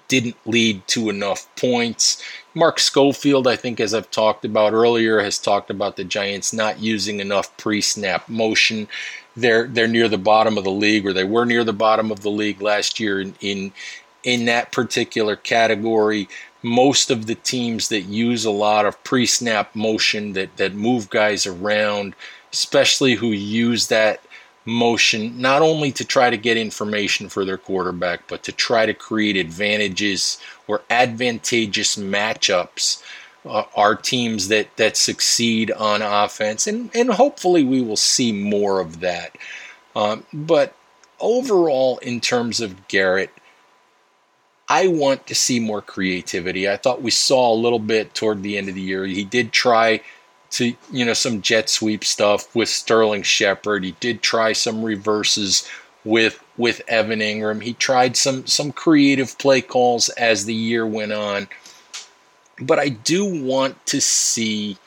didn't 0.08 0.36
lead 0.46 0.86
to 0.88 1.08
enough 1.08 1.48
points. 1.56 2.20
Mark 2.54 2.80
Schofield, 2.80 3.46
I 3.46 3.54
think, 3.54 3.78
as 3.78 3.94
I've 3.94 4.10
talked 4.10 4.44
about 4.44 4.72
earlier, 4.72 5.20
has 5.20 5.38
talked 5.38 5.70
about 5.70 5.96
the 5.96 6.04
Giants 6.04 6.52
not 6.52 6.80
using 6.80 7.20
enough 7.20 7.56
pre-snap 7.56 8.28
motion. 8.28 8.88
They're 9.36 9.66
they're 9.66 9.88
near 9.88 10.08
the 10.08 10.18
bottom 10.18 10.58
of 10.58 10.64
the 10.64 10.70
league, 10.70 11.06
or 11.06 11.12
they 11.12 11.24
were 11.24 11.46
near 11.46 11.64
the 11.64 11.72
bottom 11.72 12.10
of 12.10 12.20
the 12.20 12.30
league 12.30 12.60
last 12.60 13.00
year 13.00 13.20
in 13.20 13.34
in, 13.40 13.72
in 14.24 14.44
that 14.46 14.72
particular 14.72 15.36
category. 15.36 16.28
Most 16.62 17.10
of 17.10 17.26
the 17.26 17.34
teams 17.34 17.88
that 17.88 18.02
use 18.02 18.44
a 18.44 18.50
lot 18.50 18.86
of 18.86 19.02
pre-snap 19.02 19.74
motion 19.74 20.32
that 20.34 20.56
that 20.58 20.74
move 20.74 21.10
guys 21.10 21.46
around, 21.46 22.14
especially 22.52 23.14
who 23.14 23.28
use 23.28 23.88
that 23.88 24.20
motion 24.64 25.40
not 25.40 25.60
only 25.60 25.90
to 25.90 26.04
try 26.04 26.30
to 26.30 26.36
get 26.36 26.56
information 26.56 27.28
for 27.28 27.44
their 27.44 27.58
quarterback, 27.58 28.28
but 28.28 28.44
to 28.44 28.52
try 28.52 28.86
to 28.86 28.94
create 28.94 29.36
advantages 29.36 30.38
or 30.68 30.82
advantageous 30.88 31.96
matchups 31.96 33.02
uh, 33.44 33.64
are 33.74 33.96
teams 33.96 34.48
that 34.48 34.76
that 34.76 34.96
succeed 34.96 35.70
on 35.72 36.02
offense, 36.02 36.66
and 36.66 36.90
and 36.94 37.10
hopefully 37.10 37.64
we 37.64 37.82
will 37.82 37.96
see 37.96 38.32
more 38.32 38.80
of 38.80 39.00
that. 39.00 39.36
Um, 39.96 40.24
but 40.32 40.74
overall, 41.18 41.98
in 41.98 42.20
terms 42.20 42.60
of 42.60 42.88
Garrett, 42.88 43.30
I 44.72 44.86
want 44.86 45.26
to 45.26 45.34
see 45.34 45.60
more 45.60 45.82
creativity. 45.82 46.66
I 46.66 46.78
thought 46.78 47.02
we 47.02 47.10
saw 47.10 47.52
a 47.52 47.62
little 47.62 47.78
bit 47.78 48.14
toward 48.14 48.42
the 48.42 48.56
end 48.56 48.70
of 48.70 48.74
the 48.74 48.80
year. 48.80 49.04
He 49.04 49.22
did 49.22 49.52
try 49.52 50.00
to 50.52 50.74
you 50.90 51.04
know 51.04 51.12
some 51.12 51.42
jet 51.42 51.68
sweep 51.68 52.02
stuff 52.02 52.56
with 52.56 52.70
Sterling 52.70 53.22
Shepard. 53.22 53.84
He 53.84 53.94
did 54.00 54.22
try 54.22 54.54
some 54.54 54.82
reverses 54.82 55.68
with 56.06 56.42
with 56.56 56.80
Evan 56.88 57.20
Engram. 57.20 57.62
He 57.62 57.74
tried 57.74 58.16
some 58.16 58.46
some 58.46 58.72
creative 58.72 59.36
play 59.36 59.60
calls 59.60 60.08
as 60.08 60.46
the 60.46 60.54
year 60.54 60.86
went 60.86 61.12
on. 61.12 61.48
But 62.58 62.78
I 62.78 62.88
do 62.88 63.26
want 63.44 63.84
to 63.86 64.00
see 64.00 64.78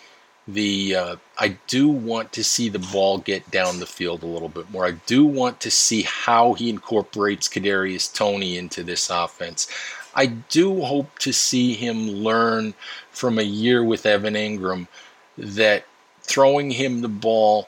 the 0.48 0.96
uh, 0.96 1.16
I 1.38 1.58
do 1.68 1.90
want 1.90 2.32
to 2.34 2.44
see 2.44 2.70
the 2.70 2.80
ball 2.80 3.18
get 3.18 3.52
down 3.52 3.80
the 3.80 3.86
field 3.86 4.24
a 4.24 4.28
little 4.28 4.50
bit 4.50 4.70
more. 4.72 4.86
I 4.86 4.92
do 5.06 5.26
want 5.26 5.60
to 5.62 5.72
see 5.72 6.04
how 6.04 6.54
he 6.54 6.70
incorporates 6.70 7.50
Kadarius 7.50 8.14
Toney 8.14 8.58
into 8.58 8.84
this 8.84 9.10
offense. 9.10 9.68
I 10.14 10.28
do 10.28 10.82
hope 10.82 11.20
to 11.20 11.34
see 11.34 11.74
him 11.74 12.08
learn 12.08 12.74
from 13.12 13.38
a 13.38 13.44
year 13.44 13.84
with 13.84 14.06
Evan 14.06 14.36
Engram 14.36 14.88
that 15.38 15.86
throwing 16.22 16.72
him 16.72 17.02
the 17.02 17.10
ball, 17.10 17.68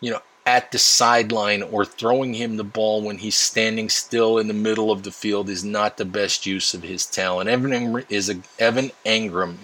you 0.00 0.12
know, 0.12 0.22
at 0.46 0.72
the 0.72 0.78
sideline 0.78 1.62
or 1.62 1.84
throwing 1.84 2.32
him 2.32 2.56
the 2.56 2.64
ball 2.64 3.02
when 3.02 3.18
he's 3.18 3.36
standing 3.36 3.88
still 3.90 4.38
in 4.38 4.48
the 4.48 4.54
middle 4.54 4.90
of 4.90 5.02
the 5.02 5.10
field 5.10 5.50
is 5.50 5.62
not 5.62 5.98
the 5.98 6.04
best 6.06 6.46
use 6.46 6.72
of 6.72 6.82
his 6.82 7.04
talent. 7.04 7.50
Evan 7.50 7.72
Engram 7.72 8.06
is 8.08 8.30
a 8.30 8.36
Evan 8.58 8.90
Engram, 9.04 9.56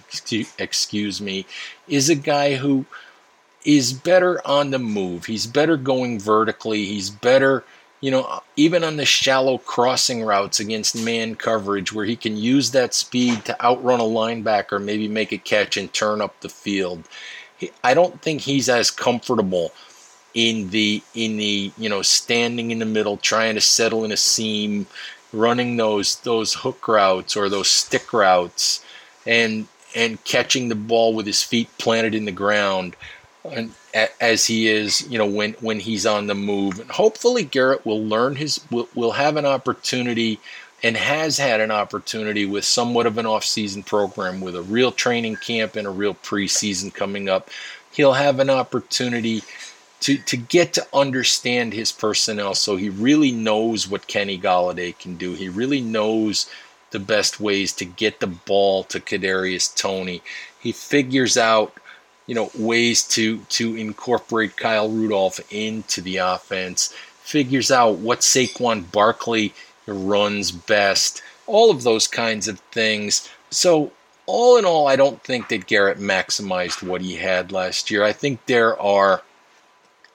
excuse 0.59 1.23
me, 1.23 1.47
is 1.89 2.11
a 2.11 2.15
guy 2.15 2.57
who 2.57 2.85
is 3.65 3.93
better 3.93 4.47
on 4.47 4.71
the 4.71 4.79
move. 4.79 5.27
He's 5.27 5.47
better 5.47 5.77
going 5.77 6.21
vertically. 6.21 6.85
He's 6.85 7.11
better, 7.11 7.65
you 8.01 8.11
know, 8.11 8.43
even 8.57 8.85
on 8.85 8.97
the 8.97 9.07
shallow 9.07 9.59
crossing 9.59 10.23
routes 10.23 10.61
against 10.61 11.03
man 11.03 11.35
coverage 11.35 11.93
where 11.93 12.05
he 12.05 12.17
can 12.17 12.37
use 12.37 12.73
that 12.73 12.95
speed 12.95 13.45
to 13.47 13.65
outrun 13.65 14.01
a 14.01 14.05
linebacker, 14.05 14.83
maybe 14.83 15.09
make 15.09 15.33
a 15.33 15.39
catch 15.39 15.77
and 15.77 15.93
turn 15.93 16.21
up 16.21 16.41
the 16.41 16.49
field. 16.49 17.05
I 17.83 17.95
don't 17.95 18.21
think 18.21 18.43
he's 18.43 18.69
as 18.69 18.91
comfortable 18.91 19.73
in 20.35 20.71
the 20.71 21.03
in 21.15 21.37
the 21.37 21.73
you 21.79 21.89
know 21.89 22.03
standing 22.03 22.71
in 22.71 22.81
the 22.81 22.85
middle, 22.85 23.17
trying 23.17 23.55
to 23.55 23.61
settle 23.61 24.05
in 24.05 24.13
a 24.13 24.17
seam, 24.17 24.87
running 25.33 25.77
those 25.77 26.17
those 26.17 26.55
hook 26.55 26.87
routes 26.87 27.37
or 27.37 27.49
those 27.49 27.71
stick 27.71 28.13
routes, 28.13 28.85
and 29.25 29.69
and 29.95 30.23
catching 30.25 30.69
the 30.69 30.75
ball 30.75 31.15
with 31.15 31.27
his 31.27 31.43
feet 31.43 31.69
planted 31.79 32.15
in 32.15 32.25
the 32.25 32.33
ground, 32.33 32.97
as 34.21 34.47
he 34.47 34.69
is 34.69 35.07
you 35.11 35.19
know 35.19 35.27
when 35.27 35.53
when 35.55 35.81
he's 35.81 36.07
on 36.07 36.27
the 36.27 36.35
move. 36.35 36.81
And 36.81 36.91
hopefully 36.91 37.45
Garrett 37.45 37.85
will 37.85 38.03
learn 38.03 38.37
his 38.37 38.61
will, 38.71 38.89
will 38.95 39.13
have 39.13 39.37
an 39.37 39.47
opportunity 39.47 40.41
and 40.83 40.97
has 40.97 41.39
had 41.39 41.61
an 41.61 41.71
opportunity 41.71 42.45
with 42.45 42.65
somewhat 42.65 43.07
of 43.07 43.17
an 43.17 43.25
off-season 43.25 43.83
program 43.83 44.43
with 44.43 44.55
a 44.55 44.63
real 44.63 44.93
training 44.93 45.37
camp 45.37 45.77
and 45.77 45.87
a 45.87 45.91
real 45.91 46.15
preseason 46.15 46.93
coming 46.93 47.29
up. 47.29 47.49
He'll 47.91 48.13
have 48.13 48.39
an 48.39 48.51
opportunity 48.51 49.43
to, 50.01 50.19
to 50.19 50.37
get 50.37 50.75
to 50.75 50.87
understand 50.93 51.73
his 51.73 51.91
personnel 51.91 52.55
so 52.55 52.77
he 52.77 52.91
really 52.91 53.33
knows 53.33 53.89
what 53.89 54.07
Kenny 54.07 54.39
Golladay 54.39 54.99
can 54.99 55.17
do. 55.17 55.33
He 55.33 55.49
really 55.49 55.81
knows 55.81 56.51
the 56.91 56.99
best 56.99 57.41
ways 57.41 57.73
to 57.73 57.87
get 57.87 58.21
the 58.21 58.27
ball 58.27 58.85
to 58.85 59.01
Kadarius 59.01 59.75
Toney. 59.75 60.21
He 60.61 60.73
figures 60.73 61.39
out, 61.39 61.73
you 62.27 62.35
know, 62.35 62.51
ways 62.59 63.03
to 63.09 63.39
to 63.39 63.77
incorporate 63.77 64.57
Kyle 64.57 64.89
Rudolph 64.89 65.41
into 65.53 66.01
the 66.01 66.19
offense. 66.19 66.95
Figures 67.21 67.71
out 67.71 67.99
what 67.99 68.21
Saquon 68.21 68.91
Barkley 68.93 69.55
runs 69.87 70.51
best, 70.51 71.23
all 71.47 71.71
of 71.71 71.83
those 71.83 72.07
kinds 72.07 72.49
of 72.49 72.61
things. 72.73 73.29
So, 73.51 73.93
all 74.27 74.57
in 74.57 74.65
all, 74.65 74.87
I 74.89 74.97
don't 74.97 75.23
think 75.23 75.49
that 75.49 75.67
Garrett 75.67 75.99
maximized 75.99 76.87
what 76.87 77.03
he 77.03 77.17
had 77.17 77.53
last 77.53 77.91
year. 77.91 78.03
I 78.03 78.13
think 78.13 78.45
there 78.47 78.81
are, 78.81 79.23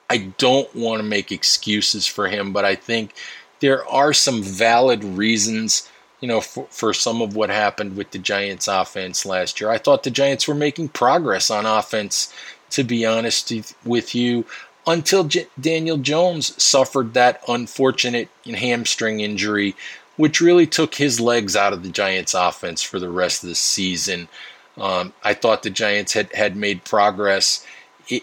I 0.08 0.32
don't 0.38 0.74
want 0.74 1.00
to 1.00 1.08
make 1.08 1.30
excuses 1.30 2.06
for 2.06 2.28
him, 2.28 2.52
but 2.52 2.64
I 2.64 2.74
think 2.74 3.14
there 3.60 3.86
are 3.88 4.12
some 4.12 4.42
valid 4.42 5.04
reasons, 5.04 5.88
you 6.20 6.28
know, 6.28 6.40
for, 6.40 6.66
for 6.70 6.92
some 6.92 7.22
of 7.22 7.34
what 7.34 7.50
happened 7.50 7.96
with 7.96 8.10
the 8.10 8.18
Giants 8.18 8.68
offense 8.68 9.24
last 9.24 9.60
year. 9.60 9.70
I 9.70 9.78
thought 9.78 10.02
the 10.02 10.10
Giants 10.10 10.46
were 10.46 10.54
making 10.54 10.88
progress 10.90 11.50
on 11.50 11.66
offense, 11.66 12.32
to 12.70 12.84
be 12.84 13.06
honest 13.06 13.52
with 13.84 14.14
you 14.14 14.44
until 14.86 15.24
J- 15.24 15.46
Daniel 15.60 15.96
Jones 15.96 16.60
suffered 16.62 17.14
that 17.14 17.42
unfortunate 17.48 18.28
hamstring 18.44 19.20
injury, 19.20 19.74
which 20.16 20.40
really 20.40 20.66
took 20.66 20.94
his 20.94 21.20
legs 21.20 21.56
out 21.56 21.72
of 21.72 21.82
the 21.82 21.88
Giants' 21.88 22.34
offense 22.34 22.82
for 22.82 22.98
the 22.98 23.10
rest 23.10 23.42
of 23.42 23.48
the 23.48 23.54
season. 23.54 24.28
Um, 24.76 25.12
I 25.22 25.34
thought 25.34 25.62
the 25.62 25.70
Giants 25.70 26.12
had, 26.12 26.32
had 26.34 26.56
made 26.56 26.84
progress 26.84 27.66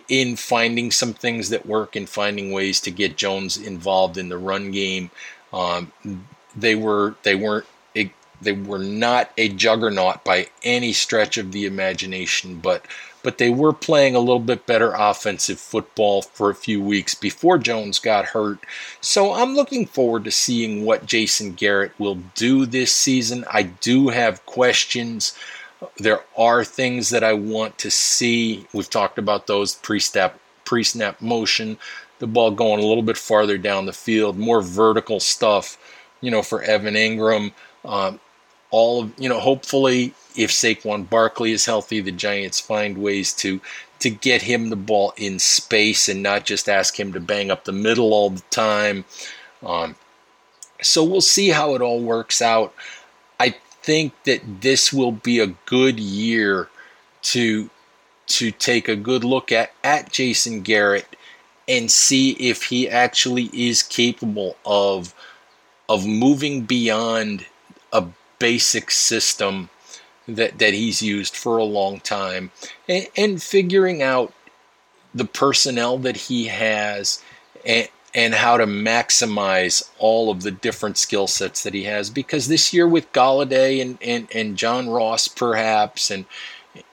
in 0.09 0.35
finding 0.35 0.91
some 0.91 1.13
things 1.13 1.49
that 1.49 1.65
work 1.65 1.95
and 1.95 2.09
finding 2.09 2.51
ways 2.51 2.81
to 2.81 2.91
get 2.91 3.15
Jones 3.15 3.57
involved 3.57 4.17
in 4.17 4.29
the 4.29 4.37
run 4.37 4.71
game. 4.71 5.09
Um, 5.53 5.91
they 6.55 6.75
were 6.75 7.15
they 7.23 7.35
weren't 7.35 7.65
they 8.41 8.53
were 8.53 8.79
not 8.79 9.31
a 9.37 9.49
juggernaut 9.49 10.23
by 10.23 10.49
any 10.63 10.93
stretch 10.93 11.37
of 11.37 11.51
the 11.51 11.65
imagination, 11.65 12.59
but 12.59 12.85
but 13.23 13.39
they 13.39 13.49
were 13.49 13.73
playing 13.73 14.15
a 14.15 14.19
little 14.19 14.39
bit 14.39 14.65
better 14.65 14.93
offensive 14.93 15.59
football 15.59 16.21
for 16.21 16.49
a 16.49 16.55
few 16.55 16.81
weeks 16.81 17.13
before 17.13 17.57
Jones 17.57 17.99
got 17.99 18.27
hurt. 18.27 18.59
So 19.01 19.33
I'm 19.33 19.53
looking 19.53 19.85
forward 19.85 20.23
to 20.25 20.31
seeing 20.31 20.85
what 20.85 21.05
Jason 21.05 21.53
Garrett 21.53 21.91
will 21.99 22.19
do 22.35 22.65
this 22.65 22.93
season. 22.95 23.43
I 23.51 23.63
do 23.63 24.09
have 24.09 24.45
questions. 24.45 25.37
There 25.97 26.21
are 26.37 26.63
things 26.63 27.09
that 27.09 27.23
I 27.23 27.33
want 27.33 27.77
to 27.79 27.91
see. 27.91 28.65
We've 28.71 28.89
talked 28.89 29.17
about 29.17 29.47
those 29.47 29.75
pre-snap 29.75 30.39
pre-snap 30.63 31.21
motion, 31.21 31.77
the 32.19 32.27
ball 32.27 32.51
going 32.51 32.83
a 32.83 32.87
little 32.87 33.03
bit 33.03 33.17
farther 33.17 33.57
down 33.57 33.85
the 33.85 33.93
field, 33.93 34.37
more 34.37 34.61
vertical 34.61 35.19
stuff, 35.19 35.77
you 36.21 36.31
know, 36.31 36.41
for 36.41 36.61
Evan 36.61 36.93
Engram. 36.93 37.51
Um, 37.83 38.19
all 38.71 39.03
of 39.03 39.13
you 39.17 39.29
know, 39.29 39.39
hopefully 39.39 40.13
if 40.35 40.51
Saquon 40.51 41.09
Barkley 41.09 41.51
is 41.51 41.65
healthy, 41.65 42.01
the 42.01 42.11
Giants 42.11 42.59
find 42.59 42.97
ways 42.97 43.33
to 43.35 43.61
to 43.99 44.09
get 44.09 44.43
him 44.43 44.69
the 44.69 44.75
ball 44.75 45.13
in 45.17 45.39
space 45.39 46.07
and 46.07 46.21
not 46.21 46.45
just 46.45 46.69
ask 46.69 46.99
him 46.99 47.13
to 47.13 47.19
bang 47.19 47.49
up 47.49 47.65
the 47.65 47.71
middle 47.71 48.13
all 48.13 48.29
the 48.29 48.43
time. 48.51 49.05
Um, 49.65 49.95
so 50.81 51.03
we'll 51.03 51.21
see 51.21 51.49
how 51.49 51.73
it 51.73 51.81
all 51.81 51.99
works 52.01 52.41
out. 52.41 52.73
I 53.39 53.55
think 53.81 54.13
that 54.25 54.61
this 54.61 54.93
will 54.93 55.11
be 55.11 55.39
a 55.39 55.55
good 55.65 55.99
year 55.99 56.69
to 57.23 57.69
to 58.27 58.51
take 58.51 58.87
a 58.87 58.95
good 58.95 59.23
look 59.23 59.51
at 59.51 59.71
at 59.83 60.11
Jason 60.11 60.61
Garrett 60.61 61.15
and 61.67 61.89
see 61.89 62.31
if 62.31 62.63
he 62.63 62.87
actually 62.87 63.49
is 63.53 63.81
capable 63.81 64.57
of 64.65 65.13
of 65.89 66.05
moving 66.05 66.61
beyond 66.61 67.45
a 67.91 68.05
basic 68.39 68.91
system 68.91 69.69
that 70.27 70.59
that 70.59 70.73
he's 70.73 71.01
used 71.01 71.35
for 71.35 71.57
a 71.57 71.63
long 71.63 71.99
time. 71.99 72.51
And, 72.87 73.07
and 73.15 73.41
figuring 73.41 74.01
out 74.01 74.33
the 75.13 75.25
personnel 75.25 75.97
that 75.99 76.17
he 76.17 76.45
has 76.47 77.23
and 77.65 77.89
and 78.13 78.33
how 78.33 78.57
to 78.57 78.65
maximize 78.65 79.87
all 79.99 80.31
of 80.31 80.41
the 80.41 80.51
different 80.51 80.97
skill 80.97 81.27
sets 81.27 81.63
that 81.63 81.73
he 81.73 81.83
has. 81.83 82.09
Because 82.09 82.47
this 82.47 82.73
year 82.73 82.87
with 82.87 83.11
Golladay 83.11 83.81
and, 83.81 83.97
and, 84.01 84.27
and 84.33 84.57
John 84.57 84.89
Ross 84.89 85.27
perhaps 85.27 86.09
and 86.09 86.25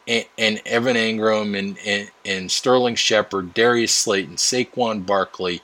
and, 0.07 0.27
and 0.37 0.61
Evan 0.67 0.97
Engram 0.97 1.59
and, 1.59 1.79
and, 1.87 2.11
and 2.25 2.51
Sterling 2.51 2.95
Shepard, 2.95 3.55
Darius 3.55 3.95
Slayton, 3.95 4.37
Saquon 4.37 5.07
Barkley, 5.07 5.63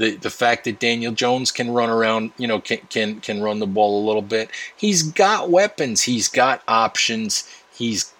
the 0.00 0.16
the 0.16 0.30
fact 0.30 0.64
that 0.64 0.80
Daniel 0.80 1.12
Jones 1.12 1.52
can 1.52 1.70
run 1.70 1.90
around, 1.90 2.32
you 2.38 2.48
know, 2.48 2.58
can 2.60 2.78
can 2.88 3.20
can 3.20 3.42
run 3.42 3.58
the 3.58 3.66
ball 3.66 4.02
a 4.02 4.06
little 4.06 4.22
bit. 4.22 4.50
He's 4.74 5.02
got 5.02 5.50
weapons. 5.50 6.02
He's 6.02 6.26
got 6.26 6.62
options. 6.66 7.46
He's 7.74 8.12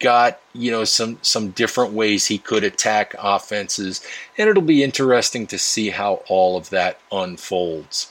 got 0.00 0.40
you 0.54 0.70
know 0.70 0.84
some 0.84 1.18
some 1.20 1.50
different 1.50 1.92
ways 1.92 2.26
he 2.26 2.38
could 2.38 2.64
attack 2.64 3.14
offenses, 3.18 4.00
and 4.38 4.48
it'll 4.48 4.62
be 4.62 4.82
interesting 4.82 5.46
to 5.48 5.58
see 5.58 5.90
how 5.90 6.22
all 6.28 6.56
of 6.56 6.70
that 6.70 6.98
unfolds. 7.12 8.10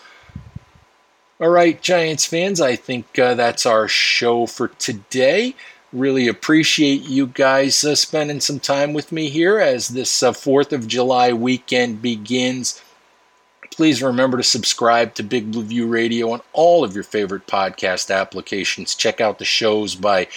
All 1.41 1.49
right, 1.49 1.81
Giants 1.81 2.25
fans, 2.25 2.61
I 2.61 2.75
think 2.75 3.17
uh, 3.17 3.33
that's 3.33 3.65
our 3.65 3.87
show 3.87 4.45
for 4.45 4.67
today. 4.67 5.55
Really 5.91 6.27
appreciate 6.27 7.01
you 7.03 7.27
guys 7.27 7.83
uh, 7.83 7.95
spending 7.95 8.39
some 8.39 8.59
time 8.59 8.93
with 8.93 9.11
me 9.11 9.29
here 9.29 9.59
as 9.59 9.89
this 9.89 10.23
uh, 10.23 10.31
4th 10.31 10.71
of 10.71 10.87
July 10.87 11.33
weekend 11.33 12.01
begins. 12.01 12.82
Please 13.73 14.01
remember 14.03 14.37
to 14.37 14.43
subscribe 14.43 15.13
to 15.15 15.23
Big 15.23 15.51
Blue 15.51 15.63
View 15.63 15.87
Radio 15.87 16.31
on 16.31 16.41
all 16.53 16.83
of 16.83 16.93
your 16.93 17.03
favorite 17.03 17.47
podcast 17.47 18.13
applications. 18.13 18.95
Check 18.95 19.19
out 19.19 19.39
the 19.39 19.45
shows 19.45 19.95
by 19.95 20.27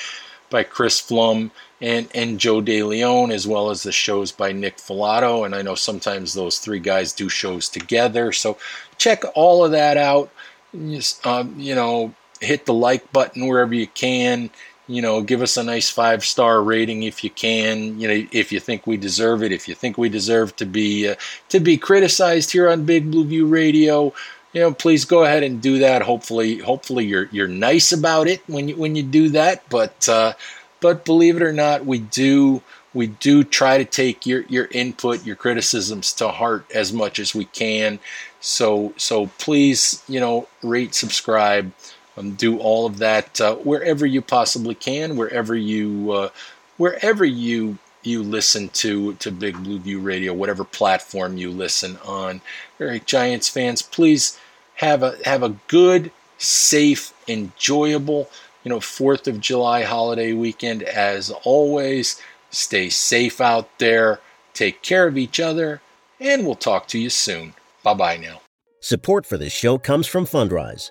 by 0.49 0.63
Chris 0.63 1.01
Pflum 1.01 1.51
and, 1.81 2.09
and 2.15 2.39
Joe 2.39 2.63
DeLeon, 2.63 3.33
as 3.33 3.47
well 3.47 3.71
as 3.71 3.83
the 3.83 3.93
shows 3.93 4.33
by 4.33 4.53
Nick 4.53 4.77
Falato. 4.77 5.45
And 5.45 5.55
I 5.55 5.63
know 5.63 5.75
sometimes 5.75 6.35
those 6.35 6.59
three 6.59 6.79
guys 6.79 7.13
do 7.13 7.29
shows 7.29 7.69
together. 7.69 8.33
So 8.33 8.57
check 8.97 9.25
all 9.35 9.65
of 9.65 9.73
that 9.73 9.97
out. 9.97 10.31
Just, 10.73 11.27
um, 11.27 11.55
you 11.59 11.75
know, 11.75 12.15
hit 12.41 12.67
the 12.67 12.75
like 12.75 13.13
button 13.13 13.47
wherever 13.47 13.75
you 13.75 13.87
can 13.89 14.51
you 14.89 15.03
know, 15.03 15.21
give 15.21 15.43
us 15.43 15.57
a 15.57 15.65
nice 15.65 15.91
five 15.91 16.25
star 16.25 16.63
rating 16.63 17.03
if 17.03 17.25
you 17.25 17.31
can. 17.31 17.99
You 17.99 18.09
know, 18.09 18.27
if 18.31 18.53
you 18.53 18.61
think 18.61 18.87
we 18.87 18.97
deserve 18.97 19.43
it, 19.43 19.53
if 19.53 19.69
you 19.69 19.75
think 19.75 19.99
we 19.99 20.09
deserve 20.09 20.55
to 20.57 20.67
be 20.67 21.09
uh, 21.09 21.17
to 21.49 21.61
be 21.61 21.77
criticized 21.77 22.53
here 22.53 22.69
on 22.69 22.85
Big 22.85 23.11
Blue 23.11 23.25
View 23.25 23.47
Radio, 23.47 24.13
you 24.53 24.61
know, 24.61 24.73
please 24.73 25.05
go 25.05 25.25
ahead 25.25 25.43
and 25.43 25.61
do 25.61 25.81
that. 25.81 26.03
Hopefully, 26.03 26.59
hopefully 26.59 27.05
you're 27.05 27.29
you're 27.33 27.49
nice 27.49 27.93
about 27.93 28.29
it 28.29 28.43
when 28.47 28.69
you 28.69 28.77
when 28.77 28.95
you 28.95 29.03
do 29.03 29.29
that. 29.31 29.69
But 29.69 30.09
uh, 30.09 30.35
but 30.81 31.05
believe 31.05 31.37
it 31.37 31.43
or 31.43 31.53
not, 31.53 31.85
we 31.85 31.99
do 31.99 32.63
we 32.95 33.09
do 33.09 33.45
try 33.45 33.79
to 33.79 33.85
take 33.85 34.25
your 34.25 34.43
your 34.43 34.69
input, 34.71 35.27
your 35.27 35.37
criticisms 35.37 36.13
to 36.15 36.29
heart 36.29 36.65
as 36.75 36.93
much 36.93 37.19
as 37.19 37.35
we 37.35 37.47
can. 37.47 37.99
So 38.41 38.95
so 38.97 39.27
please, 39.39 40.03
you 40.09 40.21
know, 40.21 40.47
rate, 40.63 40.95
subscribe 40.95 41.73
um, 42.17 42.33
do 42.33 42.59
all 42.59 42.87
of 42.87 42.99
that 42.99 43.41
uh, 43.41 43.57
wherever 43.57 44.07
you 44.07 44.23
possibly 44.23 44.75
can, 44.75 45.17
wherever 45.17 45.55
you 45.55 46.13
uh, 46.13 46.29
wherever 46.77 47.25
you 47.25 47.79
you 48.03 48.23
listen 48.23 48.69
to 48.71 49.15
to 49.15 49.31
Big 49.31 49.63
Blue 49.63 49.79
View 49.79 50.01
Radio, 50.01 50.33
whatever 50.33 50.65
platform 50.65 51.37
you 51.37 51.51
listen 51.51 51.99
on. 52.05 52.41
All 52.81 52.87
right, 52.87 53.05
Giants 53.05 53.49
fans, 53.49 53.83
please 53.83 54.39
have 54.77 55.03
a 55.03 55.17
have 55.25 55.43
a 55.43 55.57
good, 55.69 56.11
safe, 56.39 57.13
enjoyable, 57.29 58.31
you 58.65 58.71
know, 58.71 58.81
Fourth 58.81 59.27
of 59.27 59.41
July 59.41 59.83
holiday 59.83 60.33
weekend. 60.33 60.83
As 60.83 61.31
always, 61.43 62.21
stay 62.51 62.89
safe 62.89 63.41
out 63.41 63.79
there. 63.79 64.21
Take 64.55 64.83
care 64.83 65.07
of 65.07 65.19
each 65.19 65.39
other, 65.39 65.83
and 66.19 66.47
we'll 66.47 66.55
talk 66.55 66.89
to 66.89 66.99
you 66.99 67.11
soon. 67.11 67.55
Bye 67.83 67.95
bye 67.95 68.17
now. 68.17 68.41
Support 68.81 69.27
for 69.27 69.37
this 69.37 69.53
show 69.53 69.79
comes 69.79 70.07
from 70.07 70.27
Fundrise. 70.27 70.91